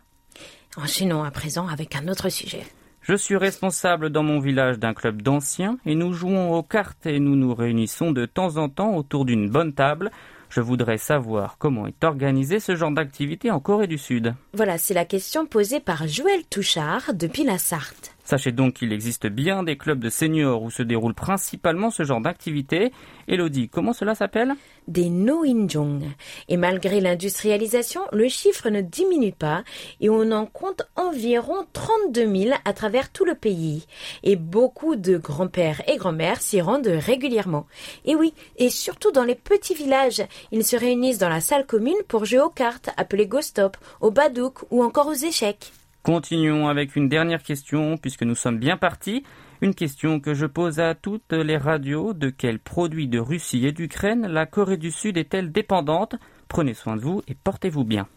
Enchaînons 0.77 1.23
à 1.23 1.31
présent 1.31 1.69
avec 1.69 1.95
un 1.95 2.09
autre 2.09 2.29
sujet. 2.29 2.65
Je 3.03 3.15
suis 3.15 3.37
responsable 3.37 4.11
dans 4.11 4.23
mon 4.23 4.41
village 4.41 4.79
d'un 4.79 4.93
club 4.93 5.23
d'anciens 5.23 5.79
et 5.87 5.95
nous 5.95 6.13
jouons 6.13 6.53
aux 6.53 6.63
cartes 6.63 7.07
et 7.07 7.19
nous 7.19 7.35
nous 7.35 7.55
réunissons 7.55 8.13
de 8.13 8.27
temps 8.27 8.59
en 8.59 8.69
temps 8.69 8.95
autour 8.95 9.25
d'une 9.25 9.49
bonne 9.49 9.73
table. 9.73 10.11
Je 10.51 10.61
voudrais 10.61 10.99
savoir 10.99 11.57
comment 11.59 11.87
est 11.87 12.05
organisé 12.05 12.61
ce 12.61 12.75
genre 12.77 12.91
d'activité 12.91 13.51
en 13.51 13.61
Corée 13.61 13.87
du 13.87 13.99
Sud. 13.99 14.35
Voilà, 14.53 14.79
c'est 14.79 14.95
la 14.95 15.05
question 15.05 15.47
posée 15.47 15.81
par 15.81 16.09
Joël 16.09 16.43
Touchard 16.51 17.15
depuis 17.15 17.45
la 17.45 17.57
Sarthe. 17.57 18.15
Sachez 18.31 18.53
donc 18.53 18.75
qu'il 18.75 18.93
existe 18.93 19.27
bien 19.27 19.65
des 19.65 19.77
clubs 19.77 19.99
de 19.99 20.09
seniors 20.09 20.63
où 20.63 20.71
se 20.71 20.85
déroule 20.85 21.15
principalement 21.15 21.91
ce 21.91 22.05
genre 22.05 22.21
d'activité. 22.21 22.93
Elodie, 23.27 23.69
comment 23.69 23.93
cela 23.93 24.15
s'appelle? 24.15 24.55
Des 24.87 25.11
Noinjong. 25.11 26.05
Et 26.47 26.57
malgré 26.57 27.01
l'industrialisation, 27.01 28.03
le 28.13 28.29
chiffre 28.29 28.71
ne 28.71 28.83
diminue 28.83 29.33
pas 29.33 29.65
et 30.01 30.11
on 30.11 30.31
en 30.31 30.47
compte 30.47 30.83
environ 30.95 31.67
32 31.73 32.37
000 32.45 32.57
à 32.65 32.73
travers 32.73 33.11
tout 33.11 33.25
le 33.25 33.35
pays. 33.35 33.89
Et 34.23 34.37
beaucoup 34.37 34.95
de 34.95 35.19
grands-pères 35.19 35.83
et 35.89 35.97
grand-mères 35.97 36.41
s'y 36.41 36.61
rendent 36.61 36.87
régulièrement. 36.87 37.67
Et 38.05 38.15
oui, 38.15 38.33
et 38.59 38.71
surtout 38.71 39.11
dans 39.11 39.25
les 39.25 39.35
petits 39.35 39.75
villages, 39.75 40.23
ils 40.53 40.65
se 40.65 40.77
réunissent 40.77 41.19
dans 41.19 41.29
la 41.29 41.41
salle 41.41 41.67
commune 41.67 41.99
pour 42.07 42.27
jouer 42.27 42.43
aux 42.43 42.49
cartes, 42.49 42.91
appelées 42.97 43.27
Go-Stop, 43.27 43.77
au 44.01 44.13
badouk 44.13 44.61
ou 44.71 44.85
encore 44.85 45.09
aux 45.09 45.15
échecs. 45.15 45.73
Continuons 46.03 46.69
avec 46.69 46.97
une 46.97 47.11
dernière 47.11 47.43
question 47.43 47.99
puisque 47.99 48.23
nous 48.23 48.35
sommes 48.35 48.59
bien 48.59 48.79
partis. 48.79 49.23
Une 49.61 49.75
question 49.75 50.19
que 50.19 50.33
je 50.33 50.47
pose 50.47 50.81
à 50.81 50.95
toutes 50.95 51.33
les 51.33 51.59
radios. 51.59 52.15
De 52.15 52.31
quels 52.31 52.59
produits 52.59 53.09
de 53.09 53.19
Russie 53.19 53.67
et 53.67 53.73
d'Ukraine 53.73 54.27
la 54.27 54.47
Corée 54.47 54.79
du 54.79 54.91
Sud 54.91 55.19
est-elle 55.19 55.53
dépendante? 55.53 56.15
Prenez 56.49 56.75
soin 56.75 56.97
de 56.97 57.03
vous 57.03 57.23
et 57.29 57.35
portez-vous 57.35 57.85
bien. 57.85 58.09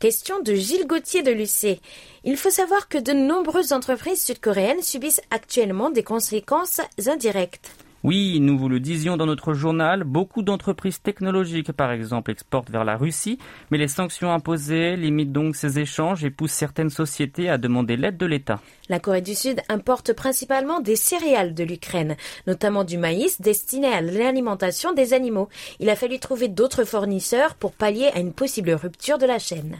Question 0.00 0.42
de 0.42 0.54
Gilles 0.54 0.86
Gauthier 0.86 1.22
de 1.22 1.30
l'UC. 1.30 1.80
Il 2.24 2.36
faut 2.36 2.50
savoir 2.50 2.88
que 2.88 2.98
de 2.98 3.12
nombreuses 3.12 3.72
entreprises 3.72 4.24
sud-coréennes 4.24 4.82
subissent 4.82 5.22
actuellement 5.30 5.90
des 5.90 6.02
conséquences 6.02 6.80
indirectes. 7.06 7.70
Oui, 8.08 8.40
nous 8.40 8.56
vous 8.56 8.70
le 8.70 8.80
disions 8.80 9.18
dans 9.18 9.26
notre 9.26 9.52
journal, 9.52 10.02
beaucoup 10.02 10.40
d'entreprises 10.40 11.02
technologiques, 11.02 11.72
par 11.72 11.92
exemple, 11.92 12.30
exportent 12.30 12.70
vers 12.70 12.86
la 12.86 12.96
Russie, 12.96 13.36
mais 13.70 13.76
les 13.76 13.86
sanctions 13.86 14.32
imposées 14.32 14.96
limitent 14.96 15.30
donc 15.30 15.54
ces 15.54 15.78
échanges 15.78 16.24
et 16.24 16.30
poussent 16.30 16.52
certaines 16.52 16.88
sociétés 16.88 17.50
à 17.50 17.58
demander 17.58 17.98
l'aide 17.98 18.16
de 18.16 18.24
l'État. 18.24 18.62
La 18.88 18.98
Corée 18.98 19.20
du 19.20 19.34
Sud 19.34 19.60
importe 19.68 20.14
principalement 20.14 20.80
des 20.80 20.96
céréales 20.96 21.52
de 21.52 21.64
l'Ukraine, 21.64 22.16
notamment 22.46 22.84
du 22.84 22.96
maïs 22.96 23.42
destiné 23.42 23.88
à 23.88 24.00
l'alimentation 24.00 24.94
des 24.94 25.12
animaux. 25.12 25.50
Il 25.78 25.90
a 25.90 25.94
fallu 25.94 26.18
trouver 26.18 26.48
d'autres 26.48 26.84
fournisseurs 26.84 27.56
pour 27.56 27.72
pallier 27.72 28.08
à 28.14 28.20
une 28.20 28.32
possible 28.32 28.70
rupture 28.70 29.18
de 29.18 29.26
la 29.26 29.38
chaîne. 29.38 29.76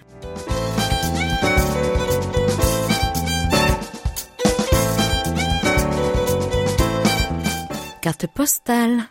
Carte 7.98 8.26
postale. 8.26 9.04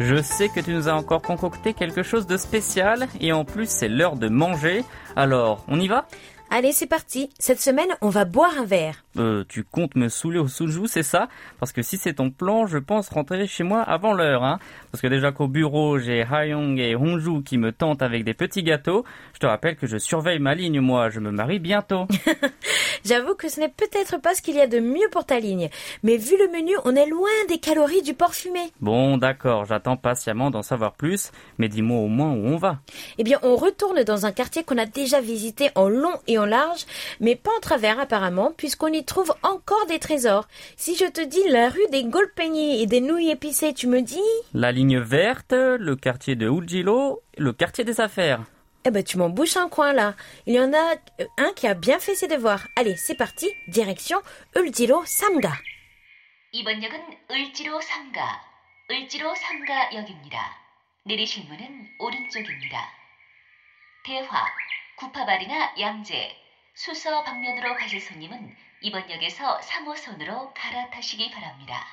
Je 0.00 0.22
sais 0.22 0.48
que 0.48 0.60
tu 0.60 0.72
nous 0.72 0.88
as 0.88 0.94
encore 0.94 1.22
concocté 1.22 1.74
quelque 1.74 2.02
chose 2.02 2.26
de 2.26 2.36
spécial 2.36 3.08
et 3.20 3.32
en 3.32 3.44
plus 3.44 3.68
c'est 3.68 3.88
l'heure 3.88 4.16
de 4.16 4.28
manger. 4.28 4.84
Alors, 5.16 5.64
on 5.68 5.78
y 5.80 5.88
va? 5.88 6.06
Allez, 6.50 6.72
c'est 6.72 6.86
parti. 6.86 7.30
Cette 7.38 7.60
semaine, 7.60 7.90
on 8.00 8.08
va 8.08 8.24
boire 8.24 8.52
un 8.58 8.64
verre. 8.64 9.04
Euh, 9.18 9.44
tu 9.48 9.64
comptes 9.64 9.96
me 9.96 10.08
saouler 10.08 10.38
au 10.38 10.48
soujou, 10.48 10.86
c'est 10.86 11.02
ça? 11.02 11.28
Parce 11.58 11.72
que 11.72 11.82
si 11.82 11.96
c'est 11.96 12.14
ton 12.14 12.30
plan, 12.30 12.66
je 12.66 12.78
pense 12.78 13.08
rentrer 13.08 13.46
chez 13.46 13.64
moi 13.64 13.82
avant 13.82 14.12
l'heure, 14.12 14.44
hein. 14.44 14.58
Parce 14.92 15.02
que 15.02 15.06
déjà 15.06 15.32
qu'au 15.32 15.48
bureau, 15.48 15.98
j'ai 15.98 16.22
Hayong 16.22 16.78
et 16.78 16.96
Hongju 16.96 17.42
qui 17.42 17.58
me 17.58 17.72
tentent 17.72 18.02
avec 18.02 18.24
des 18.24 18.34
petits 18.34 18.62
gâteaux. 18.62 19.04
Je 19.34 19.40
te 19.40 19.46
rappelle 19.46 19.76
que 19.76 19.86
je 19.86 19.98
surveille 19.98 20.38
ma 20.38 20.54
ligne, 20.54 20.80
moi. 20.80 21.10
Je 21.10 21.20
me 21.20 21.30
marie 21.30 21.58
bientôt. 21.58 22.06
J'avoue 23.04 23.34
que 23.34 23.48
ce 23.48 23.60
n'est 23.60 23.68
peut-être 23.68 24.20
pas 24.20 24.34
ce 24.34 24.42
qu'il 24.42 24.56
y 24.56 24.60
a 24.60 24.66
de 24.66 24.80
mieux 24.80 25.08
pour 25.10 25.24
ta 25.24 25.40
ligne. 25.40 25.68
Mais 26.02 26.16
vu 26.16 26.36
le 26.38 26.48
menu, 26.48 26.72
on 26.84 26.94
est 26.96 27.06
loin 27.06 27.28
des 27.48 27.58
calories 27.58 28.02
du 28.02 28.14
porc 28.14 28.34
fumé. 28.34 28.60
Bon, 28.80 29.16
d'accord. 29.18 29.64
J'attends 29.64 29.96
patiemment 29.96 30.50
d'en 30.50 30.62
savoir 30.62 30.94
plus. 30.94 31.30
Mais 31.58 31.68
dis-moi 31.68 31.98
au 31.98 32.08
moins 32.08 32.32
où 32.32 32.46
on 32.46 32.56
va. 32.56 32.78
Eh 33.18 33.24
bien, 33.24 33.38
on 33.42 33.56
retourne 33.56 34.02
dans 34.04 34.26
un 34.26 34.32
quartier 34.32 34.64
qu'on 34.64 34.78
a 34.78 34.86
déjà 34.86 35.20
visité 35.20 35.70
en 35.74 35.88
long 35.88 36.14
et 36.26 36.38
en 36.38 36.46
large, 36.46 36.86
mais 37.20 37.36
pas 37.36 37.50
en 37.56 37.60
travers 37.60 37.98
apparemment, 37.98 38.52
puisqu'on 38.56 38.88
y 38.88 39.04
trouve 39.07 39.33
encore 39.43 39.85
des 39.87 39.99
trésors. 39.99 40.47
Si 40.77 40.95
je 40.95 41.05
te 41.05 41.21
dis 41.21 41.47
la 41.49 41.69
rue 41.69 41.87
des 41.91 42.03
Golpeigniers 42.03 42.81
et 42.81 42.85
des 42.85 43.01
nouilles 43.01 43.31
épicées, 43.31 43.73
tu 43.73 43.87
me 43.87 44.01
dis 44.01 44.19
La 44.53 44.71
ligne 44.71 44.99
verte, 44.99 45.53
le 45.53 45.95
quartier 45.95 46.35
de 46.35 46.49
Uljilo, 46.49 47.21
le 47.37 47.53
quartier 47.53 47.83
des 47.83 48.01
affaires. 48.01 48.43
Eh 48.85 48.91
ben, 48.91 49.03
tu 49.03 49.17
m'en 49.17 49.29
bouches 49.29 49.57
un 49.57 49.69
coin 49.69 49.93
là. 49.93 50.15
Il 50.45 50.53
y 50.53 50.59
en 50.59 50.73
a 50.73 50.95
un 51.37 51.53
qui 51.55 51.67
a 51.67 51.73
bien 51.73 51.99
fait 51.99 52.15
ses 52.15 52.27
devoirs. 52.27 52.67
Allez, 52.75 52.95
c'est 52.97 53.15
parti. 53.15 53.49
Direction 53.67 54.19
Uljilo 54.55 55.03
Samga. 55.05 55.53
이번 56.55 56.83
역은 56.83 56.99
을지로 57.31 57.79
3가, 57.79 58.21
을지로 58.91 59.33
3가 59.33 59.95
역입니다. 59.95 60.55
내리실 61.03 61.45
문은 61.45 61.95
오른쪽입니다. 61.97 62.93
대화, 64.05 64.45
구파발이나 64.97 65.73
양재, 65.79 66.37
수서 66.75 67.23
방면으로 67.23 67.73
가실 67.75 67.99
손님은 67.99 68.55
이번 68.81 69.09
역에서 69.09 69.59
3호선으로 69.59 70.53
갈아타시기 70.53 71.31
바랍니다. 71.31 71.85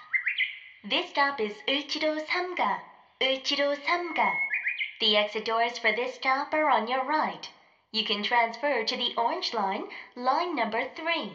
This 0.89 1.11
stop 1.11 1.43
is 1.43 1.63
을지로 1.69 2.17
3가, 2.27 2.83
을지로 3.23 3.75
3가. 3.75 4.33
The 5.01 5.17
exit 5.17 5.45
doors 5.45 5.79
for 5.79 5.95
this 5.95 6.17
stop 6.17 6.55
are 6.55 6.71
on 6.71 6.89
your 6.89 7.07
right. 7.07 7.49
You 7.93 8.05
can 8.05 8.23
transfer 8.23 8.85
to 8.85 8.97
the 8.97 9.15
orange 9.17 9.55
line, 9.55 9.89
line 10.17 10.55
number 10.55 10.89
3. 10.95 11.35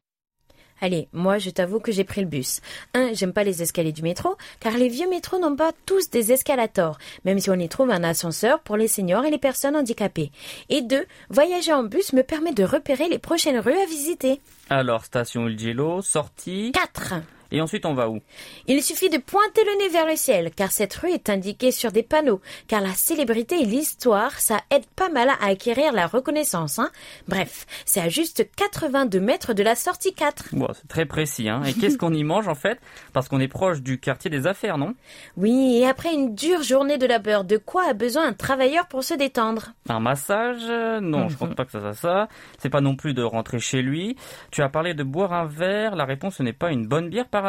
Allez, 0.81 1.09
moi 1.13 1.39
je 1.39 1.51
t'avoue 1.51 1.81
que 1.81 1.93
j'ai 1.93 2.05
pris 2.05 2.21
le 2.21 2.27
bus. 2.27 2.61
Un, 2.95 3.13
j'aime 3.13 3.33
pas 3.33 3.45
les 3.45 3.63
escaliers 3.63 3.93
du 3.93 4.03
métro, 4.03 4.37
car 4.61 4.77
les 4.77 4.89
vieux 4.89 5.09
métros 5.09 5.39
n'ont 5.39 5.57
pas 5.57 5.73
tous 5.87 6.11
des 6.11 6.33
escalators, 6.33 6.99
même 7.25 7.39
si 7.39 7.51
on 7.51 7.55
y 7.55 7.69
trouve 7.69 7.91
un 7.91 8.05
ascenseur 8.05 8.61
pour 8.61 8.77
les 8.77 8.89
seniors 8.89 9.25
et 9.25 9.31
les 9.31 9.39
personnes 9.39 9.77
handicapées. 9.77 10.33
Et 10.69 10.83
deux, 10.83 11.05
voyager 11.29 11.73
en 11.73 11.83
bus 11.83 12.13
me 12.13 12.23
permet 12.23 12.53
de 12.53 12.65
repérer 12.65 13.09
les 13.09 13.19
prochaines 13.19 13.59
rues 13.59 13.79
à 13.79 13.87
visiter. 13.87 14.41
Alors, 14.69 15.05
station 15.05 15.47
Ulgelo, 15.47 16.03
sortie... 16.03 16.73
4. 16.73 17.15
Et 17.53 17.61
ensuite, 17.61 17.87
on 17.87 17.95
va 17.95 18.09
où? 18.09 18.21
Il 18.67 18.83
suffit 18.83 19.11
de 19.11 19.19
pointer 19.19 19.63
le 19.65 19.79
nez 19.79 19.89
vers 19.89 20.07
le 20.07 20.17
ciel, 20.17 20.51
car 20.55 20.71
cette 20.71 20.95
rue 20.95 21.11
est 21.11 21.29
indiquée 21.29 21.73
sur 21.73 21.93
des 21.93 22.03
panneaux, 22.03 22.41
car 22.69 22.81
la 22.81 22.93
célébrité 22.93 23.61
et 23.61 23.65
l'histoire, 23.65 24.39
ça 24.41 24.61
aide 24.71 24.87
pas 24.97 25.09
mal 25.09 25.29
à 25.29 25.47
acquérir 25.47 25.93
la 25.93 26.07
reconnaissance. 26.07 26.79
Hein 26.79 26.91
Bref, 27.29 27.67
c'est 27.85 28.01
à 28.01 28.09
juste 28.09 28.49
82 28.57 29.21
mètres 29.21 29.55
de 29.55 29.63
la 29.63 29.75
sortie 29.75 30.15
4. 30.15 30.51
Bon, 30.53 30.69
c'est 30.73 30.89
très 30.89 31.07
précis. 31.07 31.49
Hein 31.49 31.63
et 31.65 31.75
qu'est-ce 31.75 31.99
qu'on 31.99 32.13
y 32.13 32.25
mange 32.25 32.49
en 32.49 32.55
fait? 32.55 32.79
Parce 33.13 33.29
qu'on 33.29 33.41
est 33.41 33.49
proche 33.49 33.81
du 33.81 33.99
quartier 33.99 34.31
des 34.31 34.47
affaires, 34.47 34.79
non? 34.79 34.95
Oui, 35.37 35.79
et 35.79 35.87
après 35.87 36.13
une 36.13 36.35
dure 36.35 36.63
journée 36.63 36.99
de 36.99 37.07
labeur, 37.07 37.45
de 37.45 37.57
quoi 37.57 37.89
a 37.89 37.93
besoin 37.93 38.27
un 38.27 38.33
travailleur 38.33 38.87
pour 38.87 39.05
se 39.05 39.15
détendre? 39.15 39.73
Un 39.89 40.01
massage? 40.01 40.65
Non, 41.03 41.29
je 41.29 41.37
pense 41.37 41.55
pas 41.55 41.65
que 41.65 41.73
ça 41.73 41.81
soit 41.81 41.95
ça. 41.95 42.29
C'est 42.59 42.71
pas 42.71 42.81
non 42.81 42.97
plus 42.97 43.15
de 43.15 43.23
rentrer 43.23 43.59
chez 43.59 43.83
lui. 43.83 44.17
Tu 44.51 44.63
as 44.63 44.69
parlé 44.69 44.95
de 44.95 45.03
boire 45.03 45.33
un 45.33 45.47
verre. 45.47 45.97
La 45.97 46.05
réponse, 46.05 46.37
ce 46.37 46.43
n'est 46.43 46.53
pas 46.53 46.71
une 46.71 46.87
bonne 46.87 47.09
bière 47.09 47.29
par 47.29 47.40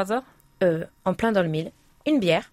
Euh, 0.63 0.85
en 1.05 1.13
plein 1.13 1.31
dans 1.31 1.41
le 1.41 1.49
mille. 1.49 1.71
Une 2.05 2.19
bière. 2.19 2.51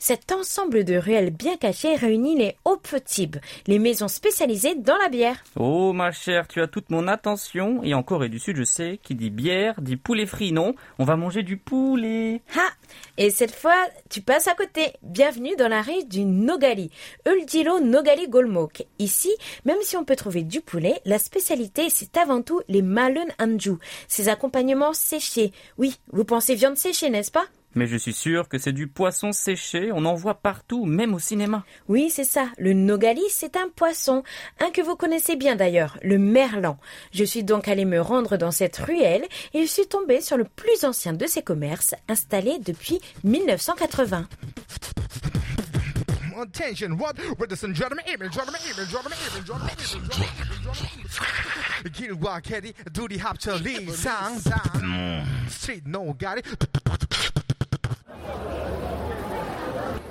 Cet 0.00 0.30
ensemble 0.30 0.84
de 0.84 0.96
ruelles 0.96 1.30
bien 1.30 1.56
cachées 1.56 1.96
réunit 1.96 2.36
les 2.36 2.56
Opetib, 2.64 3.36
les 3.66 3.80
maisons 3.80 4.06
spécialisées 4.06 4.76
dans 4.76 4.96
la 4.96 5.08
bière. 5.08 5.42
Oh 5.56 5.92
ma 5.92 6.12
chère, 6.12 6.46
tu 6.46 6.62
as 6.62 6.68
toute 6.68 6.90
mon 6.90 7.08
attention. 7.08 7.82
Et 7.82 7.94
en 7.94 8.04
Corée 8.04 8.28
du 8.28 8.38
Sud, 8.38 8.56
je 8.56 8.62
sais, 8.62 9.00
qui 9.02 9.16
dit 9.16 9.30
bière, 9.30 9.80
dit 9.80 9.96
poulet 9.96 10.26
frit, 10.26 10.52
non? 10.52 10.76
On 11.00 11.04
va 11.04 11.16
manger 11.16 11.42
du 11.42 11.56
poulet. 11.56 12.42
Ha 12.56 12.68
Et 13.16 13.30
cette 13.30 13.54
fois, 13.54 13.76
tu 14.08 14.22
passes 14.22 14.46
à 14.46 14.54
côté. 14.54 14.92
Bienvenue 15.02 15.56
dans 15.56 15.68
la 15.68 15.82
rue 15.82 16.04
du 16.06 16.24
Nogali, 16.24 16.90
Uldilo 17.26 17.80
Nogali 17.80 18.28
Golmok. 18.28 18.84
Ici, 19.00 19.34
même 19.64 19.82
si 19.82 19.96
on 19.96 20.04
peut 20.04 20.16
trouver 20.16 20.44
du 20.44 20.60
poulet, 20.60 21.00
la 21.06 21.18
spécialité, 21.18 21.90
c'est 21.90 22.16
avant 22.16 22.42
tout 22.42 22.60
les 22.68 22.82
malun 22.82 23.26
anju, 23.40 23.72
ces 24.06 24.28
accompagnements 24.28 24.94
séchés. 24.94 25.50
Oui, 25.76 25.96
vous 26.12 26.24
pensez 26.24 26.54
viande 26.54 26.76
séchée, 26.76 27.10
n'est-ce 27.10 27.32
pas? 27.32 27.46
Mais 27.74 27.86
je 27.86 27.96
suis 27.96 28.12
sûr 28.12 28.48
que 28.48 28.58
c'est 28.58 28.72
du 28.72 28.88
poisson 28.88 29.32
séché, 29.32 29.90
on 29.92 30.04
en 30.04 30.14
voit 30.14 30.40
partout, 30.40 30.84
même 30.84 31.14
au 31.14 31.18
cinéma. 31.18 31.64
Oui, 31.88 32.10
c'est 32.10 32.24
ça. 32.24 32.48
Le 32.58 32.72
nogali, 32.72 33.22
c'est 33.30 33.56
un 33.56 33.68
poisson, 33.74 34.22
un 34.60 34.70
que 34.70 34.80
vous 34.80 34.96
connaissez 34.96 35.36
bien 35.36 35.54
d'ailleurs, 35.54 35.98
le 36.02 36.18
merlan. 36.18 36.78
Je 37.12 37.24
suis 37.24 37.44
donc 37.44 37.68
allée 37.68 37.84
me 37.84 38.00
rendre 38.00 38.36
dans 38.36 38.50
cette 38.50 38.78
ruelle 38.78 39.24
et 39.54 39.62
je 39.62 39.66
suis 39.66 39.86
tombée 39.86 40.20
sur 40.20 40.36
le 40.36 40.44
plus 40.44 40.84
ancien 40.84 41.12
de 41.12 41.26
ces 41.26 41.42
commerces, 41.42 41.94
installé 42.08 42.58
depuis 42.58 43.00
1980. 43.24 44.26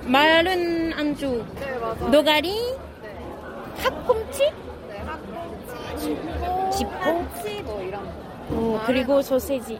마른 0.05 0.93
안주, 0.93 1.45
노가리, 2.11 2.75
핫꿈치, 3.77 4.51
지포, 6.77 7.25
어, 8.49 8.83
그리고 8.85 9.21
소세지. 9.21 9.79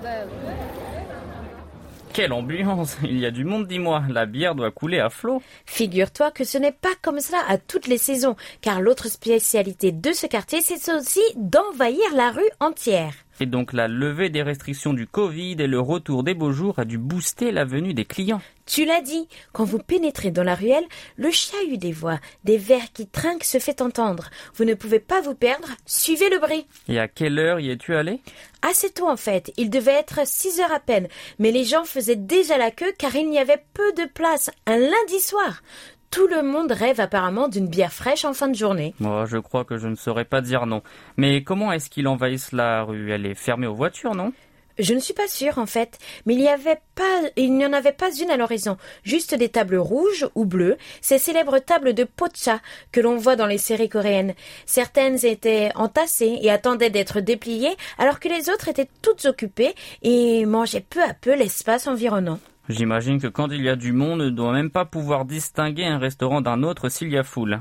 Quelle 2.14 2.32
ambiance 2.32 2.96
Il 3.04 3.18
y 3.18 3.26
a 3.26 3.32
du 3.32 3.44
monde, 3.44 3.68
dis-moi. 3.68 4.04
La 4.10 4.28
bière 4.28 4.54
doit 4.54 4.70
couler 4.70 5.00
à 5.00 5.10
flot. 5.10 5.42
Figure-toi 5.66 6.30
que 6.30 6.44
ce 6.44 6.60
n'est 6.60 6.72
pas 6.72 6.94
comme 7.02 7.20
cela 7.20 7.40
à 7.48 7.58
toutes 7.58 7.88
les 7.88 7.98
saisons, 7.98 8.36
car 8.62 8.82
l'autre 8.82 9.08
spécialité 9.08 9.92
de 9.92 10.12
ce 10.14 10.28
quartier, 10.28 10.62
c'est 10.62 10.94
aussi 10.94 11.22
d'envahir 11.36 12.04
la 12.16 12.30
rue 12.30 12.50
entière. 12.60 13.14
Et 13.41 13.47
donc 13.47 13.73
la 13.73 13.89
levée 13.89 14.31
des 14.31 14.43
restrictions 14.43 14.93
du 14.93 15.07
Covid 15.07 15.57
et 15.59 15.67
le 15.67 15.81
retour 15.81 16.23
des 16.23 16.35
beaux 16.35 16.53
jours 16.53 16.79
a 16.79 16.85
dû 16.85 16.99
booster 16.99 17.53
la 17.53 17.65
venue 17.65 17.95
des 17.95 18.05
clients. 18.05 18.41
Tu 18.67 18.85
l'as 18.85 19.01
dit, 19.01 19.29
quand 19.53 19.65
vous 19.65 19.79
pénétrez 19.79 20.31
dans 20.31 20.43
la 20.43 20.55
ruelle, 20.55 20.85
le 21.17 21.31
chahut 21.31 21.79
des 21.79 21.93
voix, 21.93 22.19
des 22.45 22.59
verres 22.59 22.93
qui 22.93 23.07
trinquent 23.07 23.45
se 23.45 23.59
fait 23.59 23.81
entendre. 23.81 24.29
Vous 24.55 24.65
ne 24.65 24.75
pouvez 24.75 24.99
pas 24.99 25.21
vous 25.21 25.35
perdre, 25.35 25.69
suivez 25.87 26.29
le 26.29 26.39
bruit. 26.39 26.67
Et 26.89 26.99
à 26.99 27.09
quelle 27.09 27.39
heure 27.39 27.61
y 27.61 27.71
es-tu 27.71 27.95
allé? 27.95 28.21
Assez 28.61 28.91
tôt 28.91 29.09
en 29.09 29.17
fait, 29.17 29.53
il 29.57 29.71
devait 29.71 29.93
être 29.93 30.27
6 30.27 30.61
heures 30.61 30.73
à 30.73 30.81
peine, 30.81 31.09
mais 31.39 31.53
les 31.53 31.65
gens 31.65 31.85
faisaient 31.85 32.17
déjà 32.17 32.59
la 32.59 32.71
queue 32.71 32.93
car 32.99 33.15
il 33.15 33.31
n'y 33.31 33.39
avait 33.39 33.65
peu 33.73 33.93
de 33.93 34.05
place 34.05 34.51
un 34.67 34.79
lundi 34.79 35.21
soir. 35.21 35.63
Tout 36.11 36.27
le 36.27 36.43
monde 36.43 36.73
rêve 36.73 37.01
apparemment 37.01 37.49
d'une 37.49 37.69
bière 37.69 37.93
fraîche 37.93 38.25
en 38.25 38.33
fin 38.33 38.49
de 38.49 38.57
journée. 38.57 38.95
Moi, 38.99 39.27
je 39.27 39.37
crois 39.37 39.65
que 39.65 39.77
je 39.77 39.89
ne 39.89 39.95
saurais 39.95 40.25
pas 40.25 40.41
dire 40.41 40.67
non. 40.67 40.83
Mais 41.17 41.43
comment 41.43 41.71
est-ce 41.71 41.91
qu'ils 41.91 42.09
envahissent 42.09 42.53
la 42.53 42.83
rue? 42.83 43.13
Elle 43.13 43.27
est 43.27 43.35
fermée 43.35 43.67
aux 43.67 43.75
voitures, 43.75 44.15
non? 44.15 44.33
Je 44.79 44.95
ne 44.95 45.01
suis 45.01 45.13
pas 45.13 45.27
sûre 45.27 45.59
en 45.59 45.67
fait, 45.67 45.99
mais 46.25 46.35
il 46.35 46.41
n'y 46.41 46.49
avait 46.49 46.79
pas, 46.95 47.21
il 47.35 47.55
n'y 47.55 47.67
en 47.67 47.73
avait 47.73 47.93
pas 47.93 48.15
une 48.15 48.31
à 48.31 48.37
l'horizon, 48.37 48.77
juste 49.03 49.35
des 49.35 49.49
tables 49.49 49.77
rouges 49.77 50.29
ou 50.37 50.45
bleues, 50.45 50.77
ces 51.01 51.19
célèbres 51.19 51.59
tables 51.59 51.95
de 51.95 52.05
pocha 52.05 52.61
que 52.93 53.01
l'on 53.01 53.17
voit 53.17 53.35
dans 53.35 53.47
les 53.47 53.59
séries 53.59 53.89
coréennes. 53.89 54.35
Certaines 54.67 55.27
étaient 55.27 55.73
entassées 55.75 56.39
et 56.43 56.51
attendaient 56.51 56.91
d'être 56.91 57.21
dépliées, 57.21 57.77
alors 57.99 58.21
que 58.21 58.29
les 58.29 58.51
autres 58.51 58.69
étaient 58.69 58.89
toutes 59.03 59.25
occupées 59.25 59.75
et 60.03 60.47
mangeaient 60.47 60.87
peu 60.89 61.03
à 61.03 61.13
peu 61.13 61.35
l'espace 61.35 61.89
environnant. 61.89 62.39
J'imagine 62.69 63.21
que 63.21 63.27
quand 63.29 63.49
il 63.51 63.63
y 63.63 63.69
a 63.69 63.77
du 63.77 63.93
monde, 63.93 64.21
on 64.21 64.25
ne 64.25 64.31
doit 64.31 64.53
même 64.53 64.71
pas 64.71 64.85
pouvoir 64.85 65.25
distinguer 65.25 65.87
un 65.87 65.99
restaurant 65.99 66.41
d'un 66.41 66.63
autre 66.63 66.89
s'il 66.91 67.11
y 67.11 67.17
a 67.17 67.23
foule. 67.23 67.61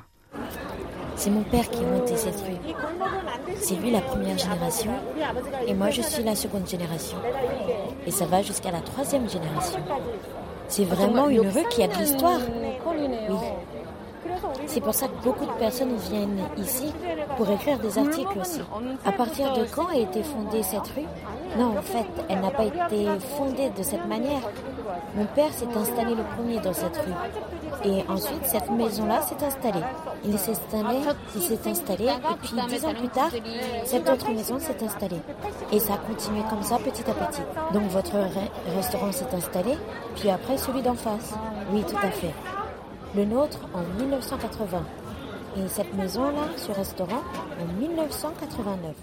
C'est 1.16 1.30
mon 1.30 1.44
père 1.44 1.70
qui 1.70 1.84
a 1.84 1.88
monté 1.88 2.16
cette 2.18 2.40
rue. 2.42 2.76
C'est 3.56 3.76
lui 3.76 3.92
la 3.92 4.02
première 4.02 4.38
génération 4.38 4.92
et 5.66 5.74
moi 5.74 5.90
je 5.90 6.02
suis 6.02 6.24
la 6.24 6.36
seconde 6.36 6.68
génération. 6.68 7.18
Et 8.06 8.12
ça 8.12 8.26
va 8.26 8.42
jusqu'à 8.42 8.72
la 8.72 8.82
troisième 8.82 9.30
génération. 9.30 9.80
C'est 10.68 10.86
vraiment 10.86 11.30
une 11.30 11.48
rue 11.48 11.68
qui 11.70 11.84
a 11.84 11.88
de 11.88 11.98
l'histoire. 11.98 12.40
Oui. 13.30 13.38
C'est 14.66 14.82
pour 14.82 14.94
ça 14.94 15.08
que 15.08 15.24
beaucoup 15.24 15.46
de 15.46 15.52
personnes 15.60 15.96
viennent 16.10 16.42
ici 16.58 16.94
pour 17.38 17.50
écrire 17.50 17.80
des 17.80 17.98
articles 17.98 18.40
aussi. 18.40 18.62
À 19.06 19.12
partir 19.12 19.54
de 19.54 19.66
quand 19.74 19.88
a 19.88 19.96
été 19.96 20.24
fondée 20.24 20.64
cette 20.64 20.88
rue? 20.96 21.06
Non, 21.58 21.78
en 21.78 21.82
fait, 21.82 22.06
elle 22.30 22.42
n'a 22.42 22.52
pas 22.52 22.66
été 22.66 23.08
fondée 23.38 23.70
de 23.78 23.84
cette 23.84 24.06
manière. 24.06 24.42
Mon 25.16 25.26
père 25.26 25.52
s'est 25.54 25.68
installé 25.76 26.16
le 26.16 26.24
premier 26.36 26.60
dans 26.60 26.74
cette 26.74 26.98
rue. 26.98 27.90
Et 27.90 28.04
ensuite, 28.10 28.44
cette 28.46 28.70
maison-là 28.70 29.22
s'est 29.22 29.44
installée. 29.46 29.84
Il 30.26 30.38
s'est 30.38 30.52
installé, 30.52 31.00
il 31.36 31.42
s'est 31.42 31.70
installé, 31.70 32.06
et 32.06 32.36
puis 32.42 32.54
dix 32.70 32.86
ans 32.86 32.94
plus 32.94 33.10
tard, 33.10 33.30
cette 33.86 34.10
autre 34.10 34.30
maison 34.32 34.60
s'est 34.60 34.84
installée. 34.84 35.22
Et 35.72 35.80
ça 35.80 35.94
a 35.94 35.98
continué 35.98 36.42
comme 36.50 36.64
ça 36.64 36.78
petit 36.78 37.04
à 37.10 37.14
petit. 37.14 37.42
Donc 37.74 37.84
votre 37.84 38.14
re- 38.14 38.76
restaurant 38.76 39.12
s'est 39.12 39.34
installé, 39.34 39.78
puis 40.16 40.30
après 40.30 40.58
celui 40.58 40.82
d'en 40.82 40.96
face. 40.96 41.34
Oui, 41.72 41.84
tout 41.88 41.98
à 41.98 42.10
fait. 42.10 42.34
Le 43.16 43.26
nôtre 43.26 43.60
en 43.74 43.84
1980. 44.00 44.86
Et 45.58 45.68
cette 45.68 45.94
maison-là, 45.94 46.50
ce 46.58 46.72
restaurant, 46.72 47.24
en 47.60 47.80
1989. 47.80 48.96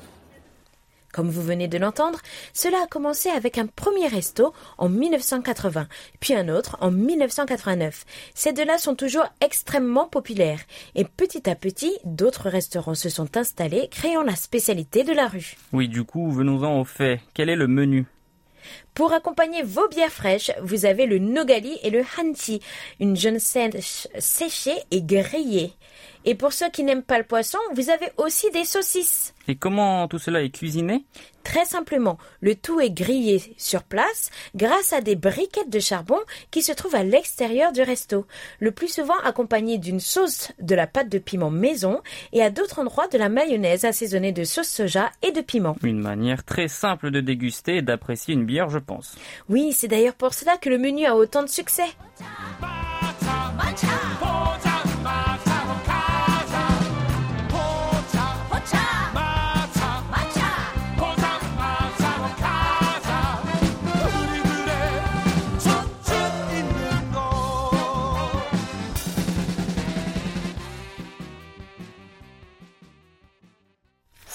Comme 1.12 1.30
vous 1.30 1.42
venez 1.42 1.68
de 1.68 1.78
l'entendre, 1.78 2.18
cela 2.52 2.78
a 2.82 2.86
commencé 2.88 3.28
avec 3.28 3.56
un 3.56 3.66
premier 3.66 4.08
resto 4.08 4.52
en 4.78 4.88
1980, 4.88 5.86
puis 6.18 6.34
un 6.34 6.48
autre 6.48 6.76
en 6.80 6.90
1989. 6.90 8.04
Ces 8.34 8.52
deux-là 8.52 8.78
sont 8.78 8.96
toujours 8.96 9.26
extrêmement 9.40 10.08
populaires, 10.08 10.60
et 10.96 11.04
petit 11.04 11.48
à 11.48 11.54
petit, 11.54 11.96
d'autres 12.04 12.48
restaurants 12.48 12.96
se 12.96 13.08
sont 13.08 13.36
installés, 13.36 13.88
créant 13.92 14.24
la 14.24 14.34
spécialité 14.34 15.04
de 15.04 15.12
la 15.12 15.28
rue. 15.28 15.54
Oui, 15.72 15.88
du 15.88 16.02
coup, 16.02 16.32
venons-en 16.32 16.80
au 16.80 16.84
fait. 16.84 17.20
Quel 17.32 17.48
est 17.48 17.56
le 17.56 17.68
menu? 17.68 18.06
Pour 18.94 19.12
accompagner 19.12 19.62
vos 19.62 19.88
bières 19.88 20.12
fraîches, 20.12 20.52
vous 20.62 20.84
avez 20.84 21.06
le 21.06 21.18
nogali 21.18 21.78
et 21.82 21.90
le 21.90 22.04
hanchi, 22.18 22.60
une 23.00 23.16
jeune 23.16 23.38
sèche 23.38 24.08
séchée 24.18 24.82
et 24.90 25.02
grillée. 25.02 25.72
Et 26.24 26.34
pour 26.34 26.52
ceux 26.52 26.70
qui 26.70 26.84
n'aiment 26.84 27.02
pas 27.02 27.18
le 27.18 27.24
poisson, 27.24 27.58
vous 27.74 27.90
avez 27.90 28.10
aussi 28.16 28.50
des 28.50 28.64
saucisses. 28.64 29.34
Et 29.46 29.56
comment 29.56 30.08
tout 30.08 30.18
cela 30.18 30.42
est 30.42 30.50
cuisiné? 30.50 31.04
Très 31.42 31.66
simplement, 31.66 32.16
le 32.40 32.54
tout 32.54 32.80
est 32.80 32.90
grillé 32.90 33.54
sur 33.58 33.82
place 33.82 34.30
grâce 34.54 34.94
à 34.94 35.02
des 35.02 35.14
briquettes 35.16 35.68
de 35.68 35.78
charbon 35.78 36.18
qui 36.50 36.62
se 36.62 36.72
trouvent 36.72 36.94
à 36.94 37.04
l'extérieur 37.04 37.70
du 37.72 37.82
resto, 37.82 38.26
le 38.60 38.70
plus 38.70 38.88
souvent 38.88 39.18
accompagné 39.22 39.76
d'une 39.76 40.00
sauce 40.00 40.52
de 40.58 40.74
la 40.74 40.86
pâte 40.86 41.10
de 41.10 41.18
piment 41.18 41.50
maison 41.50 42.00
et 42.32 42.42
à 42.42 42.48
d'autres 42.48 42.78
endroits 42.78 43.08
de 43.08 43.18
la 43.18 43.28
mayonnaise 43.28 43.84
assaisonnée 43.84 44.32
de 44.32 44.44
sauce 44.44 44.68
soja 44.68 45.10
et 45.22 45.32
de 45.32 45.42
piment. 45.42 45.76
Une 45.82 46.00
manière 46.00 46.44
très 46.44 46.68
simple 46.68 47.10
de 47.10 47.20
déguster 47.20 47.76
et 47.76 47.82
d'apprécier 47.82 48.32
une 48.32 48.46
bière, 48.46 48.70
je 48.70 48.78
pense. 48.78 49.16
Oui, 49.50 49.72
c'est 49.72 49.88
d'ailleurs 49.88 50.14
pour 50.14 50.32
cela 50.32 50.56
que 50.56 50.70
le 50.70 50.78
menu 50.78 51.04
a 51.04 51.14
autant 51.14 51.42
de 51.42 51.48
succès. 51.48 51.84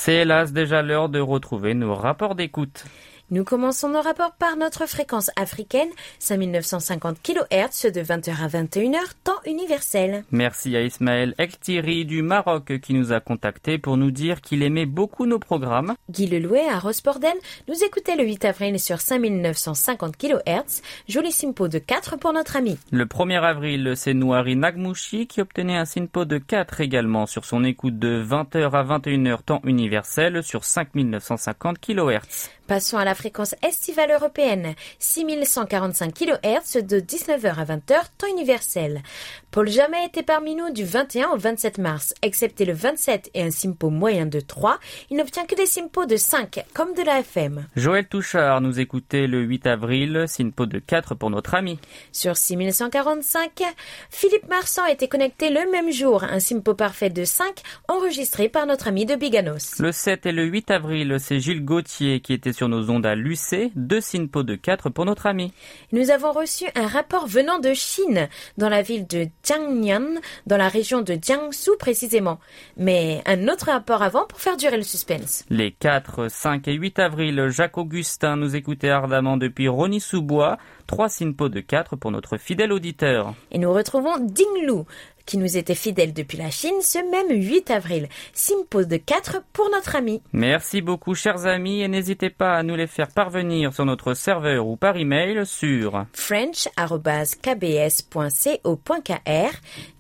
C'est 0.10 0.22
hélas 0.22 0.54
déjà 0.54 0.82
l'heure 0.82 1.08
de 1.08 1.20
retrouver 1.20 1.76
nos 1.76 1.94
rapports 1.94 2.34
d'écoute. 2.34 2.86
Nous 3.32 3.44
commençons 3.44 3.90
nos 3.90 4.02
rapports 4.02 4.32
par 4.32 4.58
notre 4.58 4.88
fréquence 4.88 5.30
africaine, 5.36 5.90
5950 6.18 7.18
kHz 7.22 7.92
de 7.92 8.02
20h 8.02 8.44
à 8.44 8.48
21h, 8.48 8.98
temps 9.24 9.40
universel. 9.46 10.24
Merci 10.32 10.76
à 10.76 10.82
Ismaël 10.82 11.36
Ektiri 11.38 12.06
du 12.06 12.24
Maroc 12.24 12.80
qui 12.82 12.96
nous 12.96 13.14
a 13.14 13.20
contactés 13.20 13.78
pour 13.78 13.98
nous 13.98 14.10
dire 14.10 14.42
qu'il 14.42 14.64
aimait 14.64 14.88
beaucoup 14.88 15.28
nos 15.28 15.38
programmes. 15.38 15.94
Guy 16.10 16.26
Lelouet 16.26 16.68
à 16.68 16.80
Rosporden 16.80 17.36
nous 17.68 17.84
écoutait 17.84 18.16
le 18.16 18.24
8 18.24 18.46
avril 18.46 18.80
sur 18.80 19.00
5950 19.00 20.18
kHz, 20.18 20.82
joli 21.08 21.32
simpo 21.32 21.68
de 21.68 21.78
4 21.78 22.18
pour 22.18 22.34
notre 22.34 22.56
ami. 22.56 22.80
Le 22.90 23.06
1er 23.06 23.44
avril, 23.44 23.94
c'est 23.96 24.16
Noari 24.16 24.56
Nagmouchi 24.56 25.28
qui 25.28 25.40
obtenait 25.40 25.78
un 25.78 25.86
SINPO 25.86 26.26
de 26.26 26.40
4 26.40 26.82
également 26.82 27.28
sur 27.28 27.46
son 27.46 27.64
écoute 27.64 28.00
de 28.00 28.26
20h 28.28 28.72
à 28.72 28.98
21h 28.98 29.44
temps 29.44 29.62
universel 29.66 30.42
sur 30.42 30.66
5950 30.66 31.78
kHz. 31.78 32.50
Passons 32.70 32.98
à 32.98 33.04
la 33.04 33.16
fréquence 33.20 33.54
estivale 33.68 34.12
européenne, 34.12 34.76
6145 35.00 36.14
kHz 36.14 36.84
de 36.86 37.02
19h 37.02 37.54
à 37.54 37.66
20h, 37.66 38.02
temps 38.18 38.28
universel. 38.32 39.04
Paul 39.52 39.68
Jamais 39.68 40.06
était 40.06 40.24
parmi 40.24 40.56
nous 40.56 40.72
du 40.72 40.86
21 40.86 41.32
au 41.32 41.38
27 41.38 41.80
mars. 41.80 42.14
Excepté 42.22 42.64
le 42.64 42.72
27 42.72 43.32
et 43.34 43.44
un 43.44 43.52
simpo 43.52 43.90
moyen 43.90 44.26
de 44.26 44.40
3, 44.40 44.80
il 45.10 45.18
n'obtient 45.18 45.46
que 45.46 45.56
des 45.56 45.66
simpos 45.66 46.06
de 46.06 46.16
5, 46.16 46.64
comme 46.74 46.94
de 46.94 47.02
la 47.02 47.20
FM. 47.20 47.68
Joël 47.76 48.08
Touchard 48.08 48.62
nous 48.62 48.80
écoutait 48.80 49.28
le 49.28 49.42
8 49.42 49.68
avril, 49.68 50.24
SINPO 50.26 50.66
de 50.66 50.80
4 50.80 51.16
pour 51.16 51.30
notre 51.30 51.56
ami. 51.56 51.78
Sur 52.14 52.38
6145, 52.38 53.64
Philippe 54.10 54.48
Marsan 54.48 54.86
était 54.86 55.10
connecté 55.10 55.50
le 55.50 55.70
même 55.72 55.92
jour, 55.92 56.24
un 56.24 56.40
simpo 56.40 56.74
parfait 56.74 57.10
de 57.10 57.26
5, 57.26 57.48
enregistré 57.90 58.48
par 58.48 58.66
notre 58.66 58.88
ami 58.88 59.06
de 59.06 59.16
Biganos. 59.16 59.80
Le 59.80 59.92
7 59.92 60.26
et 60.28 60.32
le 60.32 60.46
8 60.46 60.72
avril, 60.72 61.18
c'est 61.20 61.42
Gilles 61.42 61.66
Gauthier 61.66 62.22
qui 62.22 62.32
était 62.32 62.54
sur 62.54 62.70
nos 62.70 62.90
ondes 62.90 63.09
à 63.10 63.16
l'UC, 63.16 63.72
deux 63.76 64.00
SINPO 64.00 64.44
de 64.44 64.56
4 64.56 64.90
pour 64.90 65.06
notre 65.06 65.26
ami. 65.26 65.52
Nous 65.92 66.12
avons 66.12 66.32
reçu 66.32 66.66
un 66.76 66.88
rapport 66.88 67.28
venant 67.28 67.60
de 67.60 67.74
Chine, 67.74 68.30
dans 68.58 68.70
la 68.70 68.82
ville 68.82 69.08
de 69.08 69.28
Jiangnan, 69.44 70.22
dans 70.46 70.58
la 70.58 70.70
région 70.70 71.02
de 71.02 71.18
Jiangsu 71.22 71.72
précisément. 71.80 72.40
Mais 72.78 73.22
un 73.26 73.48
autre 73.48 73.68
rapport 73.68 74.04
avant 74.04 74.26
pour 74.26 74.40
faire 74.40 74.58
durer 74.58 74.78
le 74.78 74.84
suspense. 74.84 75.44
Les 75.50 75.72
4, 75.72 76.30
5 76.30 76.68
et 76.68 76.74
8 76.74 77.00
avril, 77.00 77.48
Jacques 77.50 77.78
Augustin 77.78 78.36
nous 78.36 78.56
écoutait 78.56 78.90
ardemment 78.90 79.38
depuis 79.38 79.68
Rony-sous-Bois, 79.68 80.58
trois 80.88 81.10
SINPO 81.10 81.50
de 81.50 81.60
4 81.60 81.96
pour 81.96 82.12
notre 82.12 82.38
fidèle 82.38 82.72
auditeur. 82.72 83.34
Et 83.52 83.58
nous 83.58 83.74
retrouvons 83.74 84.18
Dinglu, 84.18 84.84
qui 85.30 85.38
nous 85.38 85.58
était 85.58 85.76
fidèle 85.76 86.12
depuis 86.12 86.40
la 86.40 86.50
Chine 86.50 86.82
ce 86.82 86.98
même 87.12 87.30
8 87.40 87.70
avril. 87.70 88.10
Simpo 88.34 88.84
de 88.84 88.98
4 88.98 89.44
pour 89.54 89.70
notre 89.70 89.96
ami. 89.96 90.24
Merci 90.34 90.82
beaucoup 90.82 91.14
chers 91.14 91.46
amis 91.46 91.82
et 91.82 91.88
n'hésitez 91.88 92.32
pas 92.32 92.56
à 92.56 92.64
nous 92.64 92.76
les 92.76 92.88
faire 92.88 93.10
parvenir 93.10 93.72
sur 93.72 93.86
notre 93.86 94.16
serveur 94.16 94.66
ou 94.66 94.76
par 94.76 94.98
email 94.98 95.46
sur 95.46 96.04
french.kbs.co.kr 96.14 96.72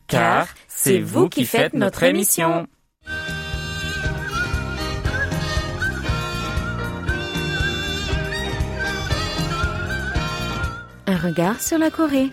car 0.07 0.47
c'est 0.67 0.97
vous 0.99 1.29
qui 1.29 1.45
faites 1.45 1.75
notre 1.75 2.01
émission. 2.01 2.65
Un 11.05 11.17
regard 11.17 11.61
sur 11.61 11.77
la 11.77 11.91
Corée. 11.91 12.31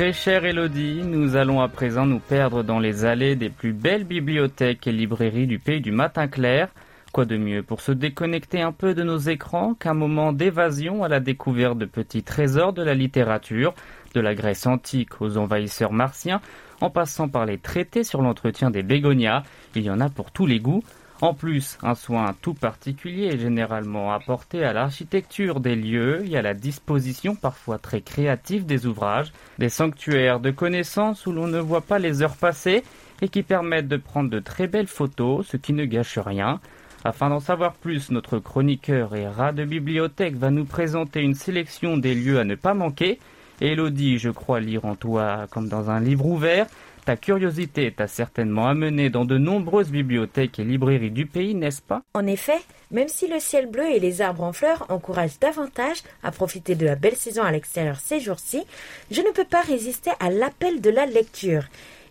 Très 0.00 0.14
chère 0.14 0.46
Elodie, 0.46 1.02
nous 1.04 1.36
allons 1.36 1.60
à 1.60 1.68
présent 1.68 2.06
nous 2.06 2.20
perdre 2.20 2.62
dans 2.62 2.78
les 2.78 3.04
allées 3.04 3.36
des 3.36 3.50
plus 3.50 3.74
belles 3.74 4.04
bibliothèques 4.04 4.86
et 4.86 4.92
librairies 4.92 5.46
du 5.46 5.58
pays 5.58 5.82
du 5.82 5.92
matin 5.92 6.26
clair. 6.26 6.70
Quoi 7.12 7.26
de 7.26 7.36
mieux 7.36 7.62
pour 7.62 7.82
se 7.82 7.92
déconnecter 7.92 8.62
un 8.62 8.72
peu 8.72 8.94
de 8.94 9.02
nos 9.02 9.18
écrans 9.18 9.74
qu'un 9.74 9.92
moment 9.92 10.32
d'évasion 10.32 11.04
à 11.04 11.08
la 11.08 11.20
découverte 11.20 11.76
de 11.76 11.84
petits 11.84 12.22
trésors 12.22 12.72
de 12.72 12.82
la 12.82 12.94
littérature, 12.94 13.74
de 14.14 14.22
la 14.22 14.34
Grèce 14.34 14.66
antique 14.66 15.20
aux 15.20 15.36
envahisseurs 15.36 15.92
martiens, 15.92 16.40
en 16.80 16.88
passant 16.88 17.28
par 17.28 17.44
les 17.44 17.58
traités 17.58 18.02
sur 18.02 18.22
l'entretien 18.22 18.70
des 18.70 18.82
bégonias, 18.82 19.42
il 19.74 19.82
y 19.82 19.90
en 19.90 20.00
a 20.00 20.08
pour 20.08 20.30
tous 20.30 20.46
les 20.46 20.60
goûts. 20.60 20.82
En 21.22 21.34
plus, 21.34 21.76
un 21.82 21.94
soin 21.94 22.34
tout 22.40 22.54
particulier 22.54 23.26
est 23.26 23.38
généralement 23.38 24.12
apporté 24.14 24.64
à 24.64 24.72
l'architecture 24.72 25.60
des 25.60 25.76
lieux 25.76 26.24
et 26.26 26.38
à 26.38 26.42
la 26.42 26.54
disposition 26.54 27.36
parfois 27.36 27.78
très 27.78 28.00
créative 28.00 28.64
des 28.64 28.86
ouvrages, 28.86 29.30
des 29.58 29.68
sanctuaires 29.68 30.40
de 30.40 30.50
connaissances 30.50 31.26
où 31.26 31.32
l'on 31.32 31.46
ne 31.46 31.60
voit 31.60 31.82
pas 31.82 31.98
les 31.98 32.22
heures 32.22 32.36
passer 32.36 32.82
et 33.20 33.28
qui 33.28 33.42
permettent 33.42 33.88
de 33.88 33.98
prendre 33.98 34.30
de 34.30 34.38
très 34.38 34.66
belles 34.66 34.86
photos, 34.86 35.46
ce 35.46 35.58
qui 35.58 35.74
ne 35.74 35.84
gâche 35.84 36.18
rien. 36.18 36.58
Afin 37.04 37.28
d'en 37.28 37.40
savoir 37.40 37.74
plus, 37.74 38.10
notre 38.10 38.38
chroniqueur 38.38 39.14
et 39.14 39.28
rat 39.28 39.52
de 39.52 39.64
bibliothèque 39.64 40.36
va 40.36 40.50
nous 40.50 40.64
présenter 40.64 41.20
une 41.20 41.34
sélection 41.34 41.98
des 41.98 42.14
lieux 42.14 42.38
à 42.38 42.44
ne 42.44 42.54
pas 42.54 42.72
manquer. 42.72 43.18
Elodie, 43.60 44.18
je 44.18 44.30
crois 44.30 44.60
lire 44.60 44.86
en 44.86 44.94
toi 44.94 45.46
comme 45.50 45.68
dans 45.68 45.90
un 45.90 46.00
livre 46.00 46.24
ouvert, 46.24 46.66
ta 47.10 47.16
curiosité 47.16 47.90
t'a 47.90 48.06
certainement 48.06 48.68
amené 48.68 49.10
dans 49.10 49.24
de 49.24 49.36
nombreuses 49.36 49.90
bibliothèques 49.90 50.60
et 50.60 50.64
librairies 50.64 51.10
du 51.10 51.26
pays, 51.26 51.56
n'est-ce 51.56 51.82
pas? 51.82 52.02
En 52.14 52.24
effet, 52.24 52.60
même 52.92 53.08
si 53.08 53.26
le 53.26 53.40
ciel 53.40 53.66
bleu 53.66 53.84
et 53.90 53.98
les 53.98 54.20
arbres 54.20 54.44
en 54.44 54.52
fleurs 54.52 54.86
encouragent 54.90 55.40
davantage 55.40 56.04
à 56.22 56.30
profiter 56.30 56.76
de 56.76 56.84
la 56.84 56.94
belle 56.94 57.16
saison 57.16 57.42
à 57.42 57.50
l'extérieur 57.50 57.98
ces 57.98 58.20
jours-ci, 58.20 58.62
je 59.10 59.22
ne 59.22 59.32
peux 59.32 59.44
pas 59.44 59.62
résister 59.62 60.12
à 60.20 60.30
l'appel 60.30 60.80
de 60.80 60.90
la 60.90 61.04
lecture. 61.04 61.64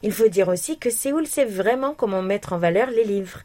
Il 0.04 0.12
faut 0.12 0.28
dire 0.28 0.50
aussi 0.50 0.78
que 0.78 0.90
Séoul 0.90 1.28
sait 1.28 1.46
vraiment 1.46 1.94
comment 1.94 2.22
mettre 2.22 2.52
en 2.52 2.58
valeur 2.58 2.90
les 2.90 3.06
livres. 3.06 3.40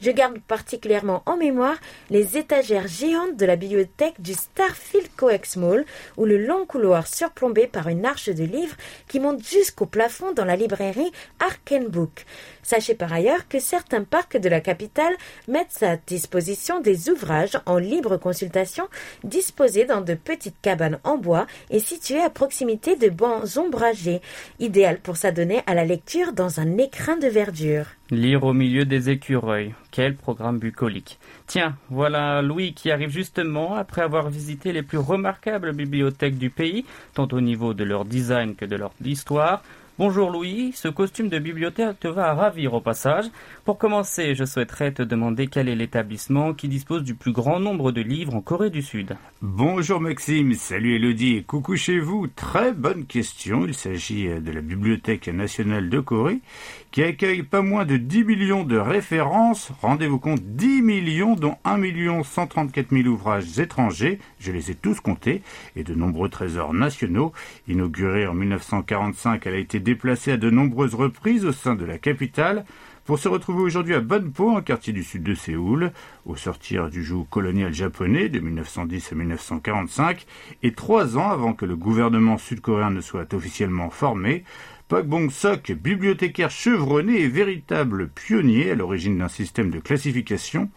Je 0.00 0.10
garde 0.10 0.38
particulièrement 0.40 1.22
en 1.26 1.36
mémoire 1.36 1.76
les 2.08 2.38
étagères 2.38 2.88
géantes 2.88 3.36
de 3.36 3.44
la 3.44 3.56
bibliothèque 3.56 4.20
du 4.20 4.32
Starfield 4.32 5.08
Coex 5.16 5.56
Mall, 5.56 5.84
ou 6.16 6.24
le 6.24 6.38
long 6.38 6.64
couloir 6.64 7.06
surplombé 7.06 7.66
par 7.66 7.88
une 7.88 8.06
arche 8.06 8.30
de 8.30 8.44
livres 8.44 8.76
qui 9.08 9.20
monte 9.20 9.44
jusqu'au 9.46 9.86
plafond 9.86 10.32
dans 10.32 10.46
la 10.46 10.56
librairie 10.56 11.12
Arkenbook. 11.38 12.24
Sachez 12.62 12.94
par 12.94 13.12
ailleurs 13.12 13.48
que 13.48 13.58
certains 13.58 14.04
parcs 14.04 14.36
de 14.36 14.48
la 14.48 14.60
capitale 14.60 15.14
mettent 15.48 15.82
à 15.82 15.96
disposition 15.96 16.80
des 16.80 17.10
ouvrages 17.10 17.58
en 17.66 17.78
libre 17.78 18.16
consultation 18.16 18.88
disposés 19.24 19.84
dans 19.84 20.00
de 20.00 20.14
petites 20.14 20.60
cabanes 20.62 21.00
en 21.04 21.18
bois 21.18 21.46
et 21.70 21.80
situés 21.80 22.20
à 22.20 22.30
proximité 22.30 22.96
de 22.96 23.08
bancs 23.08 23.56
ombragés, 23.56 24.20
idéal 24.58 24.98
pour 25.00 25.16
s'adonner 25.16 25.62
à 25.66 25.74
la 25.74 25.84
lecture 25.84 26.32
dans 26.32 26.60
un 26.60 26.78
écrin 26.78 27.16
de 27.16 27.28
verdure. 27.28 27.86
Lire 28.10 28.42
au 28.44 28.52
milieu 28.52 28.84
des 28.84 29.10
écureuils. 29.10 29.72
Quel 29.90 30.14
programme 30.14 30.58
bucolique. 30.58 31.18
Tiens, 31.46 31.76
voilà 31.88 32.42
Louis 32.42 32.74
qui 32.74 32.90
arrive 32.90 33.10
justement 33.10 33.74
après 33.74 34.02
avoir 34.02 34.30
visité 34.30 34.72
les 34.72 34.82
plus 34.82 34.98
remarquables 34.98 35.72
bibliothèques 35.72 36.38
du 36.38 36.50
pays, 36.50 36.84
tant 37.14 37.28
au 37.32 37.40
niveau 37.40 37.74
de 37.74 37.82
leur 37.82 38.04
design 38.04 38.54
que 38.54 38.64
de 38.64 38.76
leur 38.76 38.92
histoire. 39.04 39.62
Bonjour 40.00 40.30
Louis, 40.30 40.72
ce 40.72 40.88
costume 40.88 41.28
de 41.28 41.38
bibliothèque 41.38 42.00
te 42.00 42.08
va 42.08 42.32
ravir 42.32 42.72
au 42.72 42.80
passage. 42.80 43.26
Pour 43.66 43.76
commencer, 43.76 44.34
je 44.34 44.46
souhaiterais 44.46 44.92
te 44.92 45.02
demander 45.02 45.46
quel 45.46 45.68
est 45.68 45.76
l'établissement 45.76 46.54
qui 46.54 46.68
dispose 46.68 47.02
du 47.02 47.14
plus 47.14 47.32
grand 47.32 47.60
nombre 47.60 47.92
de 47.92 48.00
livres 48.00 48.34
en 48.34 48.40
Corée 48.40 48.70
du 48.70 48.80
Sud. 48.80 49.14
Bonjour 49.42 50.00
Maxime, 50.00 50.54
salut 50.54 50.94
Elodie 50.94 51.36
et 51.36 51.42
coucou 51.42 51.76
chez 51.76 51.98
vous. 51.98 52.28
Très 52.28 52.72
bonne 52.72 53.04
question. 53.04 53.66
Il 53.66 53.74
s'agit 53.74 54.28
euh, 54.28 54.40
de 54.40 54.50
la 54.50 54.62
Bibliothèque 54.62 55.28
nationale 55.28 55.90
de 55.90 56.00
Corée 56.00 56.40
qui 56.92 57.02
accueille 57.02 57.42
pas 57.42 57.62
moins 57.62 57.84
de 57.84 57.98
10 57.98 58.24
millions 58.24 58.64
de 58.64 58.76
références. 58.76 59.70
Rendez-vous 59.82 60.18
compte, 60.18 60.40
10 60.42 60.82
millions 60.82 61.36
dont 61.36 61.56
1 61.64 61.76
million 61.76 62.24
134 62.24 62.88
000 62.90 63.06
ouvrages 63.06 63.58
étrangers. 63.58 64.18
Je 64.40 64.50
les 64.50 64.70
ai 64.70 64.74
tous 64.74 65.00
comptés 65.00 65.42
et 65.76 65.84
de 65.84 65.94
nombreux 65.94 66.30
trésors 66.30 66.72
nationaux. 66.72 67.32
Inaugurée 67.68 68.26
en 68.26 68.34
1945, 68.34 69.46
elle 69.46 69.54
a 69.54 69.58
été 69.58 69.78
déplacée 69.90 70.30
à 70.30 70.36
de 70.36 70.50
nombreuses 70.50 70.94
reprises 70.94 71.44
au 71.44 71.50
sein 71.50 71.74
de 71.74 71.84
la 71.84 71.98
capitale 71.98 72.64
pour 73.04 73.18
se 73.18 73.26
retrouver 73.26 73.62
aujourd'hui 73.62 73.96
à 73.96 74.00
Bonpo, 74.00 74.56
un 74.56 74.62
quartier 74.62 74.92
du 74.92 75.02
sud 75.02 75.24
de 75.24 75.34
Séoul, 75.34 75.90
au 76.26 76.36
sortir 76.36 76.90
du 76.90 77.02
joug 77.02 77.26
colonial 77.28 77.74
japonais 77.74 78.28
de 78.28 78.38
1910 78.38 79.10
à 79.10 79.14
1945, 79.16 80.26
et 80.62 80.74
trois 80.74 81.18
ans 81.18 81.28
avant 81.28 81.54
que 81.54 81.64
le 81.64 81.74
gouvernement 81.74 82.38
sud-coréen 82.38 82.90
ne 82.90 83.00
soit 83.00 83.34
officiellement 83.34 83.90
formé, 83.90 84.44
Pak 84.90 85.06
Bong-sok, 85.06 85.72
bibliothécaire 85.72 86.50
chevronné 86.50 87.20
et 87.20 87.28
véritable 87.28 88.08
pionnier 88.08 88.72
à 88.72 88.74
l'origine 88.74 89.18
d'un 89.18 89.28
système 89.28 89.70
de 89.70 89.78
classification, 89.78 90.68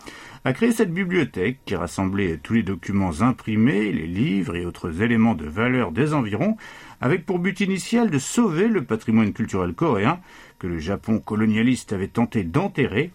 a 0.46 0.54
créé 0.54 0.72
cette 0.72 0.94
bibliothèque 0.94 1.60
qui 1.66 1.76
rassemblait 1.76 2.38
tous 2.38 2.54
les 2.54 2.64
documents 2.64 3.22
imprimés, 3.22 3.92
les 3.92 4.06
livres 4.06 4.56
et 4.56 4.66
autres 4.66 5.02
éléments 5.02 5.34
de 5.34 5.46
valeur 5.46 5.92
des 5.92 6.14
environs, 6.14 6.58
avec 7.04 7.26
pour 7.26 7.38
but 7.38 7.60
initial 7.60 8.10
de 8.10 8.18
sauver 8.18 8.70
le 8.70 8.86
patrimoine 8.86 9.34
culturel 9.34 9.74
coréen 9.74 10.22
que 10.58 10.68
le 10.68 10.80
Japon 10.80 11.20
colonialiste 11.20 11.92
avait 11.92 12.08
tenté 12.08 12.46
d'enterrer. 12.46 13.12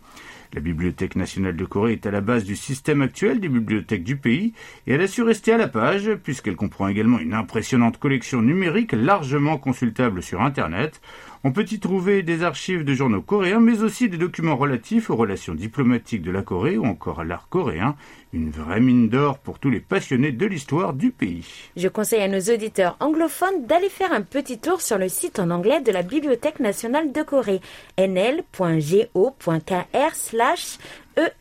La 0.53 0.61
Bibliothèque 0.61 1.17
nationale 1.17 1.57
de 1.57 1.65
Corée 1.65 1.95
est 1.95 2.05
à 2.05 2.11
la 2.11 2.21
base 2.21 2.45
du 2.45 2.55
système 2.55 3.01
actuel 3.01 3.41
des 3.41 3.49
bibliothèques 3.49 4.05
du 4.05 4.17
pays 4.17 4.53
et 4.87 4.93
elle 4.93 5.01
a 5.01 5.07
su 5.07 5.23
rester 5.23 5.53
à 5.53 5.57
la 5.57 5.69
page 5.69 6.11
puisqu'elle 6.23 6.55
comprend 6.55 6.89
également 6.89 7.19
une 7.19 7.33
impressionnante 7.33 7.97
collection 7.97 8.43
numérique 8.43 8.93
largement 8.93 9.57
consultable 9.57 10.23
sur 10.23 10.43
Internet. 10.43 11.01
On 11.45 11.53
peut 11.53 11.67
y 11.71 11.79
trouver 11.79 12.23
des 12.23 12.43
archives 12.43 12.85
de 12.85 12.95
journaux 12.95 13.23
coréens 13.23 13.61
mais 13.61 13.83
aussi 13.83 14.09
des 14.09 14.19
documents 14.19 14.57
relatifs 14.57 15.11
aux 15.11 15.17
relations 15.17 15.55
diplomatiques 15.55 16.23
de 16.23 16.31
la 16.31 16.43
Corée 16.43 16.77
ou 16.77 16.85
encore 16.85 17.21
à 17.21 17.25
l'art 17.25 17.49
coréen, 17.49 17.97
une 18.33 18.51
vraie 18.51 18.81
mine 18.81 19.09
d'or 19.09 19.39
pour 19.39 19.59
tous 19.59 19.71
les 19.71 19.81
passionnés 19.81 20.33
de 20.33 20.47
l'histoire 20.47 20.93
du 20.93 21.11
pays. 21.11 21.47
Je 21.77 21.89
conseille 21.89 22.23
à 22.23 22.29
nos 22.29 22.41
auditeurs 22.41 22.97
anglophones 23.01 23.67
d'aller 23.67 23.89
faire 23.89 24.13
un 24.13 24.23
petit 24.23 24.59
tour 24.59 24.81
sur 24.81 24.99
le 24.99 25.09
site 25.09 25.39
en 25.39 25.51
anglais 25.51 25.81
de 25.81 25.93
la 25.93 26.03
Bibliothèque 26.03 26.61
nationale 26.61 27.13
de 27.13 27.23
Corée, 27.23 27.61
nl.go.kr 27.99 28.45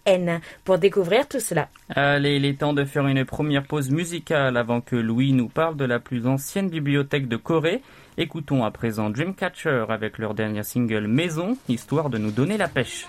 EN 0.05 0.39
pour 0.63 0.77
découvrir 0.77 1.27
tout 1.27 1.39
cela. 1.39 1.69
Allez, 1.89 2.37
il 2.37 2.45
est 2.45 2.59
temps 2.59 2.73
de 2.73 2.85
faire 2.85 3.07
une 3.07 3.25
première 3.25 3.63
pause 3.63 3.89
musicale 3.89 4.57
avant 4.57 4.81
que 4.81 4.95
Louis 4.95 5.33
nous 5.33 5.47
parle 5.47 5.77
de 5.77 5.85
la 5.85 5.99
plus 5.99 6.27
ancienne 6.27 6.69
bibliothèque 6.69 7.27
de 7.27 7.37
Corée. 7.37 7.81
Écoutons 8.17 8.63
à 8.63 8.71
présent 8.71 9.09
Dreamcatcher 9.09 9.85
avec 9.89 10.17
leur 10.17 10.33
dernier 10.33 10.63
single 10.63 11.07
Maison, 11.07 11.57
histoire 11.69 12.09
de 12.09 12.17
nous 12.17 12.31
donner 12.31 12.57
la 12.57 12.67
pêche. 12.67 13.05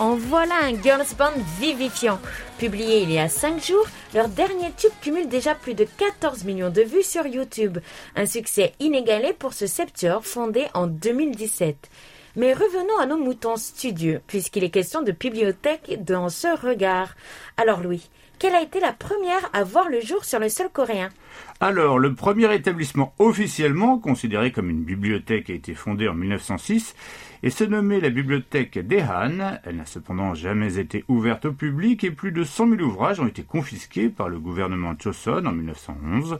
En 0.00 0.14
voilà 0.14 0.54
un 0.62 0.80
girls 0.80 1.16
band 1.18 1.32
vivifiant. 1.58 2.20
Publié 2.58 3.02
il 3.02 3.10
y 3.10 3.18
a 3.18 3.28
5 3.28 3.60
jours, 3.60 3.84
leur 4.14 4.28
dernier 4.28 4.70
tube 4.76 4.92
cumule 5.02 5.28
déjà 5.28 5.56
plus 5.56 5.74
de 5.74 5.88
14 5.96 6.44
millions 6.44 6.70
de 6.70 6.82
vues 6.82 7.02
sur 7.02 7.26
YouTube. 7.26 7.78
Un 8.14 8.26
succès 8.26 8.74
inégalé 8.78 9.32
pour 9.32 9.54
ce 9.54 9.66
septuor 9.66 10.24
fondé 10.24 10.66
en 10.74 10.86
2017. 10.86 11.90
Mais 12.36 12.52
revenons 12.52 12.96
à 13.00 13.06
nos 13.06 13.18
moutons 13.18 13.56
studieux, 13.56 14.20
puisqu'il 14.28 14.62
est 14.62 14.70
question 14.70 15.02
de 15.02 15.10
bibliothèque 15.10 16.04
dans 16.04 16.28
ce 16.28 16.46
regard. 16.64 17.16
Alors 17.56 17.80
Louis, 17.80 18.08
quelle 18.38 18.54
a 18.54 18.62
été 18.62 18.78
la 18.78 18.92
première 18.92 19.50
à 19.52 19.64
voir 19.64 19.88
le 19.88 20.00
jour 20.00 20.24
sur 20.24 20.38
le 20.38 20.48
sol 20.48 20.68
coréen? 20.72 21.08
Alors, 21.58 21.98
le 21.98 22.14
premier 22.14 22.54
établissement 22.54 23.12
officiellement 23.18 23.98
considéré 23.98 24.52
comme 24.52 24.70
une 24.70 24.84
bibliothèque 24.84 25.50
a 25.50 25.54
été 25.54 25.74
fondé 25.74 26.06
en 26.06 26.14
1906 26.14 26.94
et 27.42 27.50
se 27.50 27.64
nommait 27.64 28.00
la 28.00 28.10
bibliothèque 28.10 28.78
d'Ehan. 28.78 29.58
Elle 29.64 29.76
n'a 29.76 29.86
cependant 29.86 30.34
jamais 30.34 30.78
été 30.78 31.04
ouverte 31.08 31.46
au 31.46 31.52
public 31.52 32.04
et 32.04 32.10
plus 32.10 32.32
de 32.32 32.44
100 32.44 32.70
000 32.70 32.82
ouvrages 32.82 33.20
ont 33.20 33.26
été 33.26 33.42
confisqués 33.42 34.08
par 34.08 34.28
le 34.28 34.38
gouvernement 34.38 34.94
Choson 34.98 35.46
en 35.46 35.52
1911. 35.52 36.38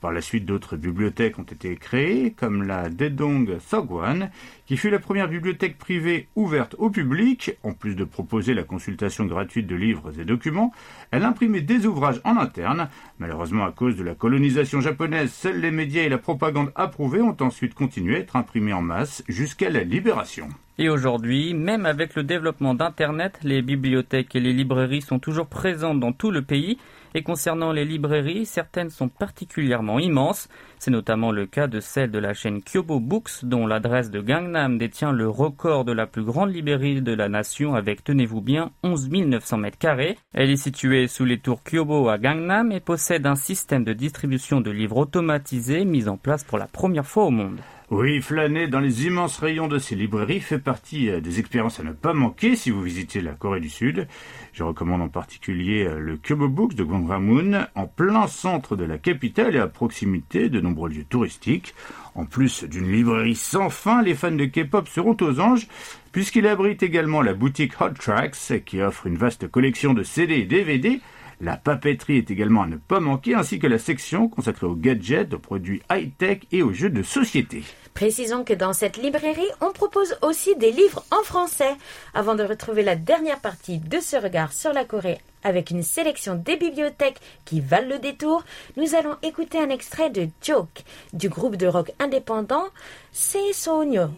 Par 0.00 0.12
la 0.12 0.22
suite, 0.22 0.46
d'autres 0.46 0.76
bibliothèques 0.76 1.38
ont 1.38 1.42
été 1.42 1.76
créées, 1.76 2.32
comme 2.32 2.62
la 2.62 2.88
Dedong 2.88 3.58
Sogwan, 3.60 4.30
qui 4.64 4.78
fut 4.78 4.88
la 4.88 4.98
première 4.98 5.28
bibliothèque 5.28 5.76
privée 5.76 6.28
ouverte 6.36 6.74
au 6.78 6.88
public. 6.88 7.52
En 7.62 7.72
plus 7.72 7.94
de 7.94 8.04
proposer 8.04 8.54
la 8.54 8.62
consultation 8.62 9.26
gratuite 9.26 9.66
de 9.66 9.76
livres 9.76 10.18
et 10.18 10.24
documents, 10.24 10.72
elle 11.10 11.24
imprimait 11.24 11.60
des 11.60 11.86
ouvrages 11.86 12.20
en 12.24 12.38
interne. 12.38 12.88
Malheureusement, 13.18 13.66
à 13.66 13.72
cause 13.72 13.96
de 13.96 14.02
la 14.02 14.14
colonisation 14.14 14.80
japonaise, 14.80 15.32
seuls 15.32 15.60
les 15.60 15.70
médias 15.70 16.02
et 16.02 16.08
la 16.08 16.18
propagande 16.18 16.72
approuvée 16.76 17.20
ont 17.20 17.36
ensuite 17.40 17.74
continué 17.74 18.16
à 18.16 18.20
être 18.20 18.36
imprimés 18.36 18.72
en 18.72 18.82
masse 18.82 19.22
jusqu'à 19.28 19.68
la 19.68 19.84
libération. 19.84 20.48
Et 20.78 20.88
aujourd'hui, 20.88 21.52
même 21.52 21.84
avec 21.84 22.14
le 22.14 22.22
développement 22.22 22.72
d'Internet, 22.72 23.38
les 23.42 23.60
bibliothèques 23.60 24.34
et 24.34 24.40
les 24.40 24.54
librairies 24.54 25.02
sont 25.02 25.18
toujours 25.18 25.46
présentes 25.46 26.00
dans 26.00 26.12
tout 26.12 26.30
le 26.30 26.40
pays. 26.40 26.78
Et 27.14 27.22
concernant 27.22 27.72
les 27.72 27.84
librairies, 27.84 28.46
certaines 28.46 28.90
sont 28.90 29.08
particulièrement 29.08 29.98
immenses. 29.98 30.48
C'est 30.78 30.90
notamment 30.90 31.32
le 31.32 31.46
cas 31.46 31.66
de 31.66 31.80
celle 31.80 32.10
de 32.10 32.18
la 32.18 32.34
chaîne 32.34 32.62
Kyobo 32.62 33.00
Books, 33.00 33.44
dont 33.44 33.66
l'adresse 33.66 34.10
de 34.10 34.20
Gangnam 34.20 34.78
détient 34.78 35.12
le 35.12 35.28
record 35.28 35.84
de 35.84 35.92
la 35.92 36.06
plus 36.06 36.22
grande 36.22 36.54
librairie 36.54 37.02
de 37.02 37.12
la 37.12 37.28
nation 37.28 37.74
avec, 37.74 38.04
tenez-vous 38.04 38.40
bien, 38.40 38.70
11 38.84 39.10
900 39.10 39.56
mètres 39.58 39.78
carrés. 39.78 40.16
Elle 40.32 40.50
est 40.50 40.56
située 40.56 41.08
sous 41.08 41.24
les 41.24 41.38
tours 41.38 41.62
Kyobo 41.64 42.08
à 42.08 42.18
Gangnam 42.18 42.70
et 42.70 42.80
possède 42.80 43.26
un 43.26 43.34
système 43.34 43.84
de 43.84 43.92
distribution 43.92 44.60
de 44.60 44.70
livres 44.70 44.98
automatisé 44.98 45.84
mis 45.84 46.08
en 46.08 46.16
place 46.16 46.44
pour 46.44 46.58
la 46.58 46.66
première 46.66 47.06
fois 47.06 47.24
au 47.24 47.30
monde. 47.30 47.58
Oui, 47.90 48.20
flâner 48.20 48.68
dans 48.68 48.78
les 48.78 49.06
immenses 49.06 49.38
rayons 49.38 49.66
de 49.66 49.80
ces 49.80 49.96
librairies 49.96 50.38
fait 50.38 50.60
partie 50.60 51.10
euh, 51.10 51.20
des 51.20 51.40
expériences 51.40 51.80
à 51.80 51.82
ne 51.82 51.90
pas 51.90 52.12
manquer 52.12 52.54
si 52.54 52.70
vous 52.70 52.80
visitez 52.80 53.20
la 53.20 53.32
Corée 53.32 53.58
du 53.58 53.68
Sud. 53.68 54.06
Je 54.52 54.62
recommande 54.62 55.02
en 55.02 55.08
particulier 55.08 55.86
euh, 55.88 55.98
le 55.98 56.16
Kyobo 56.16 56.46
Books 56.46 56.76
de 56.76 56.84
Gwanghwamun, 56.84 57.66
en 57.74 57.86
plein 57.88 58.28
centre 58.28 58.76
de 58.76 58.84
la 58.84 58.96
capitale 58.96 59.56
et 59.56 59.58
à 59.58 59.66
proximité 59.66 60.48
de 60.48 60.60
nombreux 60.60 60.88
lieux 60.88 61.02
touristiques. 61.02 61.74
En 62.14 62.26
plus 62.26 62.62
d'une 62.62 62.92
librairie 62.92 63.34
sans 63.34 63.70
fin, 63.70 64.02
les 64.02 64.14
fans 64.14 64.30
de 64.30 64.44
K-pop 64.44 64.86
seront 64.86 65.16
aux 65.20 65.40
anges, 65.40 65.66
puisqu'il 66.12 66.46
abrite 66.46 66.84
également 66.84 67.22
la 67.22 67.34
boutique 67.34 67.80
Hot 67.80 67.94
Tracks, 67.98 68.62
qui 68.64 68.80
offre 68.80 69.08
une 69.08 69.16
vaste 69.16 69.48
collection 69.48 69.94
de 69.94 70.04
CD 70.04 70.34
et 70.34 70.44
DVD, 70.44 71.00
la 71.40 71.56
papeterie 71.56 72.18
est 72.18 72.30
également 72.30 72.62
à 72.62 72.66
ne 72.66 72.76
pas 72.76 73.00
manquer, 73.00 73.34
ainsi 73.34 73.58
que 73.58 73.66
la 73.66 73.78
section 73.78 74.28
consacrée 74.28 74.66
aux 74.66 74.74
gadgets, 74.74 75.32
aux 75.32 75.38
produits 75.38 75.82
high-tech 75.90 76.40
et 76.52 76.62
aux 76.62 76.72
jeux 76.72 76.90
de 76.90 77.02
société. 77.02 77.62
Précisons 77.94 78.44
que 78.44 78.52
dans 78.52 78.72
cette 78.72 78.98
librairie, 78.98 79.50
on 79.60 79.72
propose 79.72 80.16
aussi 80.22 80.54
des 80.56 80.70
livres 80.70 81.04
en 81.10 81.22
français. 81.24 81.74
Avant 82.14 82.34
de 82.34 82.44
retrouver 82.44 82.82
la 82.82 82.94
dernière 82.94 83.40
partie 83.40 83.78
de 83.78 84.00
ce 84.00 84.16
regard 84.16 84.52
sur 84.52 84.72
la 84.72 84.84
Corée 84.84 85.18
avec 85.42 85.70
une 85.70 85.82
sélection 85.82 86.34
des 86.34 86.56
bibliothèques 86.56 87.20
qui 87.46 87.60
valent 87.60 87.88
le 87.88 87.98
détour, 87.98 88.44
nous 88.76 88.94
allons 88.94 89.16
écouter 89.22 89.58
un 89.58 89.70
extrait 89.70 90.10
de 90.10 90.28
Joke 90.42 90.84
du 91.14 91.30
groupe 91.30 91.56
de 91.56 91.66
rock 91.66 91.92
indépendant 91.98 92.64
Seisonyo. 93.12 94.08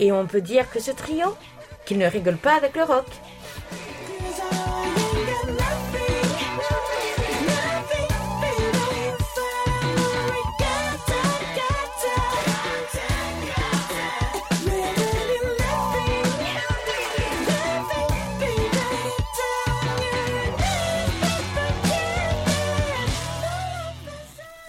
Et 0.00 0.10
on 0.10 0.26
peut 0.26 0.40
dire 0.40 0.68
que 0.70 0.80
ce 0.80 0.90
trio, 0.90 1.36
qu'il 1.86 1.98
ne 1.98 2.06
rigole 2.06 2.36
pas 2.36 2.56
avec 2.56 2.74
le 2.74 2.82
rock. 2.82 3.06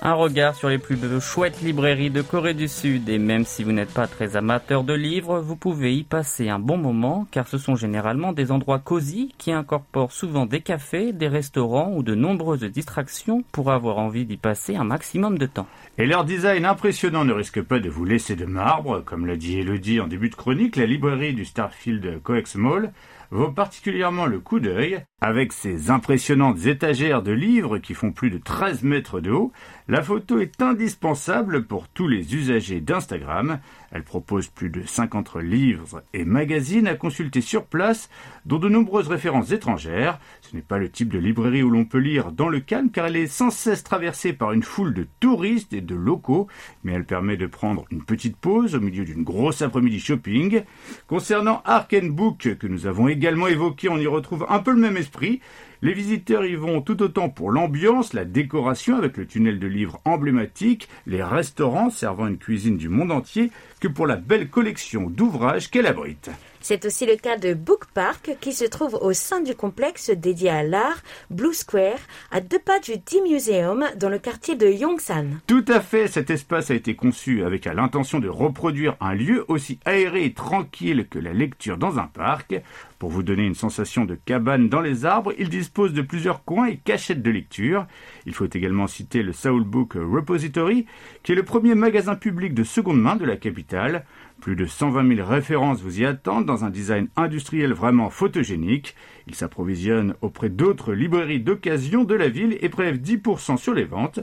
Un 0.08 0.14
regard 0.14 0.54
sur 0.54 0.70
les 0.70 0.78
plus 0.78 1.00
chouettes 1.20 1.64
librairies 1.64 2.12
de 2.12 2.22
Corée 2.22 2.54
du 2.54 2.68
Sud 2.68 3.10
et 3.10 3.18
même 3.18 3.44
si 3.44 3.64
vous 3.64 3.72
n'êtes 3.72 3.92
pas 3.92 4.06
très 4.06 4.36
amateur 4.36 4.84
de 4.84 4.94
livres, 4.94 5.40
vous 5.40 5.56
pouvez 5.56 5.96
y 5.96 6.04
passer 6.04 6.48
un 6.48 6.60
bon 6.60 6.78
moment 6.78 7.26
car 7.32 7.48
ce 7.48 7.58
sont 7.58 7.76
généralement 7.76 8.32
des 8.32 8.52
endroits 8.52 8.78
cosy 8.78 9.34
qui 9.40 9.52
incorporent 9.52 10.12
souvent 10.12 10.46
des 10.46 10.62
cafés, 10.62 11.12
des 11.12 11.28
restaurants 11.28 11.92
ou 11.92 12.04
de 12.04 12.14
nombreuses 12.14 12.66
distractions 12.66 13.44
pour 13.52 13.72
avoir 13.72 13.98
envie 13.98 14.26
d'y 14.26 14.38
passer 14.38 14.76
un 14.76 14.84
maximum 14.84 15.40
de 15.40 15.48
temps. 15.48 15.66
Et 15.98 16.06
leur 16.06 16.24
design 16.24 16.66
impressionnant 16.66 17.26
ne 17.26 17.34
risque 17.34 17.64
pas 17.64 17.80
de 17.80 17.90
vous 17.90 18.06
laisser 18.06 18.36
de 18.36 18.46
marbre. 18.46 19.02
Comme 19.04 19.26
l'a 19.26 19.38
dit 19.38 19.58
Elodie 19.58 20.02
en 20.02 20.08
début 20.08 20.30
de 20.30 20.36
chronique, 20.36 20.76
la 20.76 20.86
librairie 20.86 21.34
du 21.34 21.46
Starfield 21.46 22.22
Coex 22.22 22.54
Mall 22.54 22.92
vaut 23.32 23.52
particulièrement 23.52 24.26
le 24.26 24.40
coup 24.40 24.60
d'œil. 24.60 25.04
Avec 25.22 25.54
ses 25.54 25.90
impressionnantes 25.90 26.66
étagères 26.66 27.24
de 27.24 27.32
livres 27.32 27.80
qui 27.80 27.94
font 27.94 28.12
plus 28.12 28.30
de 28.30 28.38
13 28.38 28.84
mètres 28.84 29.22
de 29.22 29.32
haut, 29.32 29.52
la 29.88 30.02
photo 30.02 30.40
est 30.40 30.64
indispensable 30.64 31.66
pour 31.66 31.88
tous 31.88 32.08
les 32.08 32.34
usagers 32.34 32.82
d'Instagram. 32.82 33.60
Elle 33.92 34.04
propose 34.04 34.48
plus 34.48 34.72
de 34.72 34.82
50 34.84 35.36
livres 35.36 36.02
et 36.12 36.26
magazines 36.26 36.88
à 36.88 36.96
consulter 36.96 37.42
sur 37.42 37.66
place, 37.66 38.10
dont 38.48 38.58
de 38.58 38.68
nombreuses 38.68 39.08
références 39.08 39.52
étrangères. 39.52 40.20
Ce 40.42 40.56
n'est 40.56 40.64
pas 40.64 40.80
le 40.80 40.90
type 40.90 41.10
de 41.10 41.20
librairie 41.20 41.62
où 41.62 41.70
l'on 41.70 41.86
peut 41.86 42.00
lire 42.00 42.32
dans 42.32 42.50
le 42.50 42.62
calme, 42.62 42.90
car 42.90 43.06
elle 43.06 43.16
est 43.16 43.28
sans 43.28 43.52
cesse 43.52 43.84
traversée 43.84 44.34
par 44.34 44.54
une 44.54 44.64
foule 44.64 44.96
de 44.96 45.08
touristes 45.20 45.74
et 45.74 45.82
de 45.82 45.96
locaux, 45.96 46.48
mais 46.84 46.94
elle 46.94 47.06
permet 47.06 47.38
de 47.38 47.46
prendre 47.46 47.86
une 47.92 48.04
petite 48.04 48.38
pause 48.38 48.74
au 48.74 48.80
milieu 48.80 49.06
d'une 49.06 49.24
grosse 49.24 49.62
après-midi 49.62 50.00
shopping. 50.00 50.64
Concernant 51.06 51.62
Ark 51.64 51.96
Book, 52.10 52.56
que 52.60 52.68
nous 52.68 52.88
avons 52.88 53.08
également 53.08 53.48
évoqué, 53.48 53.88
on 53.90 53.98
y 53.98 54.08
retrouve 54.08 54.48
un 54.50 54.60
peu 54.60 54.72
le 54.72 54.80
même 54.80 54.98
esprit. 54.98 55.42
Les 55.82 55.94
visiteurs 55.94 56.46
y 56.46 56.56
vont 56.56 56.82
tout 56.82 57.02
autant 57.02 57.30
pour 57.30 57.52
l'ambiance, 57.52 58.14
la 58.14 58.26
décoration 58.26 58.98
avec 58.98 59.18
le 59.18 59.26
tunnel 59.26 59.60
de 59.60 59.68
livres 59.68 60.00
emblématique, 60.06 60.88
les 61.06 61.24
restaurants 61.24 61.90
servant 61.90 62.28
une 62.28 62.38
cuisine 62.38 62.78
du 62.78 62.90
monde 62.90 63.12
entier, 63.12 63.52
que 63.80 63.88
pour 63.88 64.08
la 64.08 64.16
belle 64.16 64.50
collection 64.50 65.10
d'ouvrages 65.10 65.70
qu'elle 65.70 65.88
abrite. 65.88 66.30
C'est 66.68 66.84
aussi 66.86 67.06
le 67.06 67.16
cas 67.16 67.38
de 67.38 67.54
Book 67.54 67.86
Park 67.94 68.38
qui 68.42 68.52
se 68.52 68.66
trouve 68.66 68.96
au 68.96 69.14
sein 69.14 69.40
du 69.40 69.54
complexe 69.54 70.10
dédié 70.10 70.50
à 70.50 70.64
l'art 70.64 70.98
Blue 71.30 71.54
Square 71.54 72.00
à 72.32 72.42
deux 72.42 72.58
pas 72.58 72.80
du 72.80 72.94
D-Museum 72.94 73.86
dans 73.98 74.10
le 74.10 74.18
quartier 74.18 74.56
de 74.56 74.68
Yongsan. 74.68 75.42
Tout 75.46 75.64
à 75.68 75.80
fait, 75.80 76.08
cet 76.08 76.32
espace 76.32 76.72
a 76.72 76.74
été 76.74 76.96
conçu 76.96 77.44
avec 77.44 77.66
l'intention 77.66 78.18
de 78.18 78.30
reproduire 78.30 78.98
un 79.00 79.14
lieu 79.14 79.46
aussi 79.48 79.80
aéré 79.86 80.26
et 80.26 80.34
tranquille 80.34 81.06
que 81.08 81.20
la 81.20 81.34
lecture 81.34 81.78
dans 81.78 82.00
un 82.00 82.08
parc. 82.08 82.60
Pour 82.98 83.12
vous 83.12 83.22
donner 83.22 83.44
une 83.44 83.54
sensation 83.54 84.06
de 84.06 84.16
cabane 84.16 84.68
dans 84.68 84.82
les 84.82 85.06
arbres, 85.06 85.34
il 85.38 85.50
dispose 85.50 85.94
de 85.94 86.02
plusieurs 86.02 86.44
coins 86.46 86.66
et 86.66 86.78
cachettes 86.78 87.22
de 87.22 87.30
lecture. 87.30 87.86
Il 88.26 88.34
faut 88.34 88.48
également 88.52 88.88
citer 88.88 89.22
le 89.22 89.34
Soul 89.34 89.64
Book 89.64 89.94
Repository, 89.94 90.88
qui 91.22 91.34
est 91.34 91.36
le 91.36 91.44
premier 91.44 91.76
magasin 91.76 92.16
public 92.16 92.56
de 92.56 92.64
seconde 92.64 93.00
main 93.00 93.18
de 93.18 93.26
la 93.26 93.36
capitale. 93.36 94.06
Plus 94.42 94.56
de 94.56 94.66
120 94.66 95.16
000 95.16 95.28
références 95.28 95.82
vous 95.82 96.02
y 96.02 96.06
attendent 96.06 96.46
dans 96.46 96.66
un 96.66 96.70
design 96.70 97.08
industriel 97.16 97.74
vraiment 97.74 98.10
photogénique. 98.10 98.96
Il 99.28 99.34
s'approvisionne 99.34 100.14
auprès 100.22 100.50
d'autres 100.50 100.94
librairies 100.94 101.40
d'occasion 101.40 102.04
de 102.04 102.14
la 102.14 102.30
ville 102.30 102.58
et 102.62 102.70
prélève 102.70 102.98
10% 102.98 103.58
sur 103.58 103.74
les 103.74 103.86
ventes. 103.86 104.20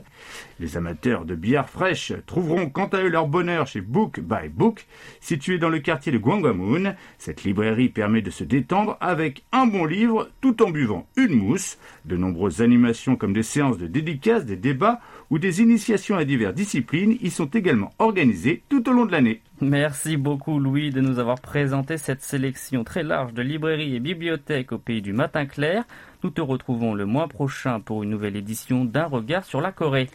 Les 0.61 0.77
amateurs 0.77 1.25
de 1.25 1.35
bière 1.35 1.69
fraîche 1.69 2.13
trouveront 2.27 2.71
quant 2.71 2.87
à 2.87 3.03
eux 3.03 3.09
leur 3.09 3.27
bonheur 3.27 3.67
chez 3.67 3.81
Book 3.81 4.21
by 4.21 4.49
Book, 4.49 4.87
situé 5.21 5.59
dans 5.59 5.71
le 5.71 5.81
quartier 5.81 6.13
de 6.13 6.19
Gwangwamun. 6.19 6.95
Cette 7.19 7.43
librairie 7.43 7.89
permet 7.89 8.23
de 8.23 8.31
se 8.31 8.45
détendre 8.45 8.97
avec 9.01 9.43
un 9.51 9.67
bon 9.67 9.87
livre 9.87 10.31
tout 10.41 10.63
en 10.63 10.71
buvant 10.71 11.09
une 11.17 11.35
mousse. 11.35 11.79
De 12.05 12.17
nombreuses 12.17 12.63
animations 12.63 13.17
comme 13.17 13.33
des 13.33 13.43
séances 13.43 13.79
de 13.79 13.89
dédicaces, 13.89 14.45
des 14.45 14.57
débats 14.57 15.01
ou 15.31 15.41
des 15.41 15.63
initiations 15.63 16.17
à 16.17 16.25
diverses 16.25 16.55
disciplines 16.55 17.17
y 17.21 17.31
sont 17.31 17.47
également 17.47 17.91
organisées 17.99 18.63
tout 18.69 18.89
au 18.89 18.93
long 18.93 19.07
de 19.07 19.13
l'année. 19.13 19.41
Merci 19.63 20.17
beaucoup 20.17 20.59
Louis 20.59 20.91
de 20.91 21.01
nous 21.01 21.21
avoir 21.21 21.41
présenté 21.41 21.97
cette 21.97 22.21
sélection 22.21 22.83
très 22.83 23.05
large 23.05 23.33
de 23.33 23.43
librairies 23.43 23.95
et 23.95 24.01
bibliothèques 24.01 24.73
au 24.73 24.79
pays 24.79 25.03
du 25.03 25.13
matin 25.13 25.47
clair. 25.47 25.85
Nous 26.25 26.31
te 26.31 26.41
retrouvons 26.41 26.95
le 26.95 27.07
mois 27.07 27.29
prochain 27.29 27.79
pour 27.79 28.03
une 28.03 28.11
nouvelle 28.11 28.35
édition 28.35 28.85
d'un 28.85 29.07
regard 29.07 29.45
sur 29.45 29.61
la 29.61 29.71
Corée. 29.71 30.11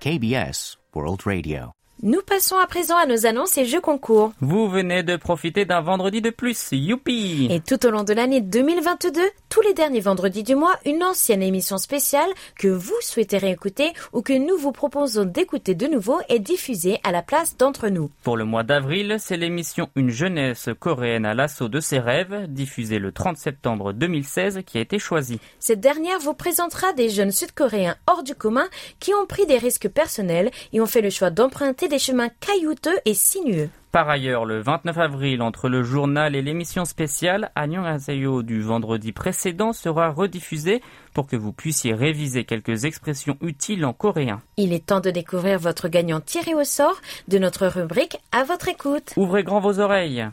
KBS 0.00 0.78
World 0.94 1.20
Radio. 1.22 1.85
Nous 2.02 2.20
passons 2.20 2.56
à 2.56 2.66
présent 2.66 2.98
à 2.98 3.06
nos 3.06 3.24
annonces 3.24 3.56
et 3.56 3.64
jeux 3.64 3.80
concours. 3.80 4.34
Vous 4.42 4.68
venez 4.68 5.02
de 5.02 5.16
profiter 5.16 5.64
d'un 5.64 5.80
vendredi 5.80 6.20
de 6.20 6.28
plus, 6.28 6.68
youpi 6.70 7.48
Et 7.50 7.60
tout 7.60 7.86
au 7.86 7.90
long 7.90 8.04
de 8.04 8.12
l'année 8.12 8.42
2022, 8.42 9.18
tous 9.48 9.62
les 9.62 9.72
derniers 9.72 10.00
vendredis 10.00 10.42
du 10.42 10.54
mois, 10.54 10.74
une 10.84 11.02
ancienne 11.02 11.42
émission 11.42 11.78
spéciale 11.78 12.28
que 12.58 12.68
vous 12.68 12.94
souhaitez 13.00 13.38
réécouter 13.38 13.94
ou 14.12 14.20
que 14.20 14.34
nous 14.34 14.58
vous 14.58 14.72
proposons 14.72 15.24
d'écouter 15.24 15.74
de 15.74 15.86
nouveau 15.86 16.18
est 16.28 16.38
diffusée 16.38 17.00
à 17.02 17.12
la 17.12 17.22
place 17.22 17.56
d'entre 17.56 17.88
nous. 17.88 18.10
Pour 18.22 18.36
le 18.36 18.44
mois 18.44 18.62
d'avril, 18.62 19.16
c'est 19.18 19.38
l'émission 19.38 19.88
Une 19.96 20.10
jeunesse 20.10 20.68
coréenne 20.78 21.24
à 21.24 21.32
l'assaut 21.32 21.70
de 21.70 21.80
ses 21.80 21.98
rêves, 21.98 22.44
diffusée 22.48 22.98
le 22.98 23.10
30 23.10 23.38
septembre 23.38 23.94
2016, 23.94 24.60
qui 24.66 24.76
a 24.76 24.82
été 24.82 24.98
choisie. 24.98 25.40
Cette 25.60 25.80
dernière 25.80 26.18
vous 26.18 26.34
présentera 26.34 26.92
des 26.92 27.08
jeunes 27.08 27.32
sud-coréens 27.32 27.96
hors 28.06 28.22
du 28.22 28.34
commun 28.34 28.68
qui 29.00 29.14
ont 29.14 29.24
pris 29.24 29.46
des 29.46 29.56
risques 29.56 29.88
personnels 29.88 30.50
et 30.74 30.80
ont 30.82 30.86
fait 30.86 31.00
le 31.00 31.08
choix 31.08 31.30
d'emprunter 31.30 31.85
des 31.88 31.98
chemins 31.98 32.28
caillouteux 32.40 32.98
et 33.04 33.14
sinueux. 33.14 33.68
Par 33.92 34.10
ailleurs, 34.10 34.44
le 34.44 34.60
29 34.60 34.98
avril, 34.98 35.40
entre 35.40 35.68
le 35.68 35.82
journal 35.82 36.36
et 36.36 36.42
l'émission 36.42 36.84
spéciale, 36.84 37.50
Annyeonghaseyo 37.54 38.42
du 38.42 38.60
vendredi 38.60 39.12
précédent 39.12 39.72
sera 39.72 40.10
rediffusé 40.10 40.82
pour 41.14 41.26
que 41.26 41.36
vous 41.36 41.52
puissiez 41.52 41.94
réviser 41.94 42.44
quelques 42.44 42.84
expressions 42.84 43.38
utiles 43.40 43.86
en 43.86 43.94
coréen. 43.94 44.42
Il 44.58 44.72
est 44.72 44.84
temps 44.84 45.00
de 45.00 45.10
découvrir 45.10 45.58
votre 45.58 45.88
gagnant 45.88 46.20
tiré 46.20 46.54
au 46.54 46.64
sort 46.64 47.00
de 47.28 47.38
notre 47.38 47.66
rubrique 47.66 48.18
à 48.32 48.44
votre 48.44 48.68
écoute. 48.68 49.14
Ouvrez 49.16 49.44
grand 49.44 49.60
vos 49.60 49.80
oreilles 49.80 50.26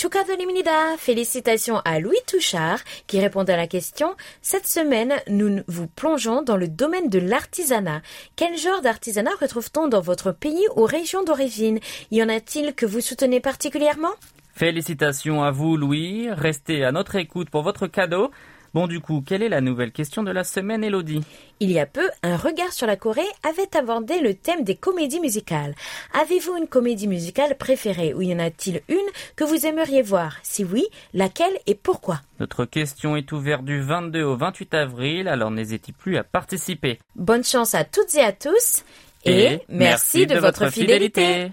Chukadolimnida, 0.00 0.96
félicitations 0.96 1.82
à 1.84 2.00
Louis 2.00 2.16
Touchard 2.26 2.78
qui 3.06 3.20
répond 3.20 3.42
à 3.42 3.54
la 3.54 3.66
question. 3.66 4.16
Cette 4.40 4.66
semaine, 4.66 5.12
nous 5.28 5.60
vous 5.66 5.88
plongeons 5.88 6.40
dans 6.40 6.56
le 6.56 6.68
domaine 6.68 7.10
de 7.10 7.18
l'artisanat. 7.18 8.00
Quel 8.34 8.56
genre 8.56 8.80
d'artisanat 8.80 9.32
retrouve-t-on 9.38 9.88
dans 9.88 10.00
votre 10.00 10.32
pays 10.32 10.64
ou 10.74 10.84
région 10.84 11.22
d'origine? 11.22 11.80
Y 12.10 12.22
en 12.22 12.30
a-t-il 12.30 12.72
que 12.72 12.86
vous 12.86 13.02
soutenez 13.02 13.40
particulièrement? 13.40 14.14
Félicitations 14.54 15.42
à 15.42 15.50
vous, 15.50 15.76
Louis. 15.76 16.30
Restez 16.30 16.82
à 16.82 16.92
notre 16.92 17.16
écoute 17.16 17.50
pour 17.50 17.62
votre 17.62 17.86
cadeau. 17.86 18.30
Bon, 18.72 18.86
du 18.86 19.00
coup, 19.00 19.22
quelle 19.26 19.42
est 19.42 19.48
la 19.48 19.60
nouvelle 19.60 19.90
question 19.90 20.22
de 20.22 20.30
la 20.30 20.44
semaine, 20.44 20.84
Elodie 20.84 21.22
Il 21.58 21.72
y 21.72 21.80
a 21.80 21.86
peu, 21.86 22.08
un 22.22 22.36
regard 22.36 22.72
sur 22.72 22.86
la 22.86 22.96
Corée 22.96 23.22
avait 23.42 23.76
abordé 23.76 24.20
le 24.20 24.34
thème 24.34 24.62
des 24.62 24.76
comédies 24.76 25.18
musicales. 25.18 25.74
Avez-vous 26.14 26.56
une 26.56 26.68
comédie 26.68 27.08
musicale 27.08 27.56
préférée 27.58 28.14
ou 28.14 28.22
y 28.22 28.32
en 28.32 28.38
a-t-il 28.38 28.82
une 28.88 28.96
que 29.34 29.42
vous 29.42 29.66
aimeriez 29.66 30.02
voir? 30.02 30.36
Si 30.44 30.64
oui, 30.64 30.86
laquelle 31.14 31.58
et 31.66 31.74
pourquoi? 31.74 32.20
Notre 32.38 32.64
question 32.64 33.16
est 33.16 33.32
ouverte 33.32 33.64
du 33.64 33.80
22 33.80 34.22
au 34.22 34.36
28 34.36 34.74
avril, 34.74 35.28
alors 35.28 35.50
n'hésitez 35.50 35.92
plus 35.92 36.16
à 36.16 36.22
participer. 36.22 37.00
Bonne 37.16 37.44
chance 37.44 37.74
à 37.74 37.84
toutes 37.84 38.14
et 38.14 38.22
à 38.22 38.32
tous 38.32 38.84
et, 39.24 39.60
merci, 39.68 40.26
de, 40.26 40.38
votre 40.38 40.70
fidélité. 40.70 41.52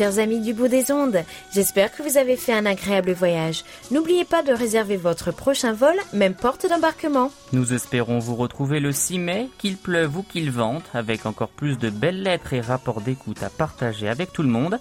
Chers 0.00 0.18
amis 0.18 0.40
du 0.40 0.54
bout 0.54 0.68
des 0.68 0.90
ondes, 0.90 1.22
j'espère 1.52 1.94
que 1.94 2.02
vous 2.02 2.16
avez 2.16 2.38
fait 2.38 2.54
un 2.54 2.64
agréable 2.64 3.12
voyage. 3.12 3.64
N'oubliez 3.90 4.24
pas 4.24 4.42
de 4.42 4.50
réserver 4.50 4.96
votre 4.96 5.30
prochain 5.30 5.74
vol, 5.74 5.94
même 6.14 6.32
porte 6.32 6.66
d'embarquement. 6.66 7.30
Nous 7.52 7.74
espérons 7.74 8.18
vous 8.18 8.34
retrouver 8.34 8.80
le 8.80 8.92
6 8.92 9.18
mai, 9.18 9.50
qu'il 9.58 9.76
pleuve 9.76 10.16
ou 10.16 10.22
qu'il 10.22 10.50
vente, 10.50 10.84
avec 10.94 11.26
encore 11.26 11.50
plus 11.50 11.76
de 11.76 11.90
belles 11.90 12.22
lettres 12.22 12.54
et 12.54 12.62
rapports 12.62 13.02
d'écoute 13.02 13.42
à 13.42 13.50
partager 13.50 14.08
avec 14.08 14.32
tout 14.32 14.42
le 14.42 14.48
monde. 14.48 14.78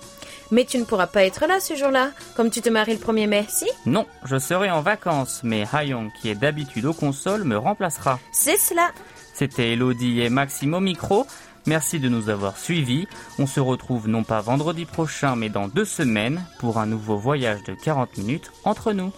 Mais 0.51 0.63
tu 0.63 0.77
ne 0.77 0.85
pourras 0.85 1.07
pas 1.07 1.25
être 1.25 1.47
là 1.47 1.59
ce 1.59 1.75
jour-là, 1.75 2.11
comme 2.37 2.49
tu 2.49 2.61
te 2.61 2.69
maries 2.69 2.95
le 2.95 3.05
1er 3.05 3.27
mai, 3.27 3.45
si? 3.49 3.67
Non, 3.85 4.05
je 4.23 4.39
serai 4.39 4.71
en 4.71 4.79
vacances, 4.79 5.41
mais 5.43 5.65
Hayong, 5.73 6.11
qui 6.21 6.29
est 6.29 6.35
d'habitude 6.35 6.85
aux 6.85 6.93
consoles, 6.93 7.43
me 7.43 7.57
remplacera. 7.57 8.19
C'est 8.31 8.57
cela. 8.57 8.91
C'était 9.33 9.71
Elodie 9.71 10.21
et 10.21 10.29
Maxime 10.29 10.73
au 10.73 10.81
micro. 10.81 11.25
Merci 11.66 11.98
de 11.98 12.08
nous 12.08 12.28
avoir 12.28 12.58
suivis. 12.58 13.06
On 13.38 13.46
se 13.46 13.60
retrouve 13.60 14.06
non 14.08 14.22
pas 14.22 14.40
vendredi 14.40 14.84
prochain, 14.84 15.34
mais 15.34 15.48
dans 15.48 15.66
deux 15.68 15.86
semaines 15.86 16.44
pour 16.58 16.78
un 16.78 16.86
nouveau 16.86 17.16
voyage 17.16 17.62
de 17.64 17.74
40 17.74 18.18
minutes 18.18 18.50
entre 18.64 18.92
nous. 18.92 19.12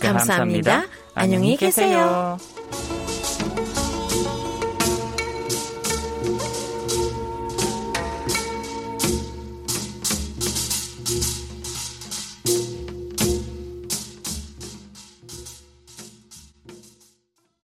감사합니다. 0.00 0.84
안녕히 1.16 1.56
계세요. 1.56 2.38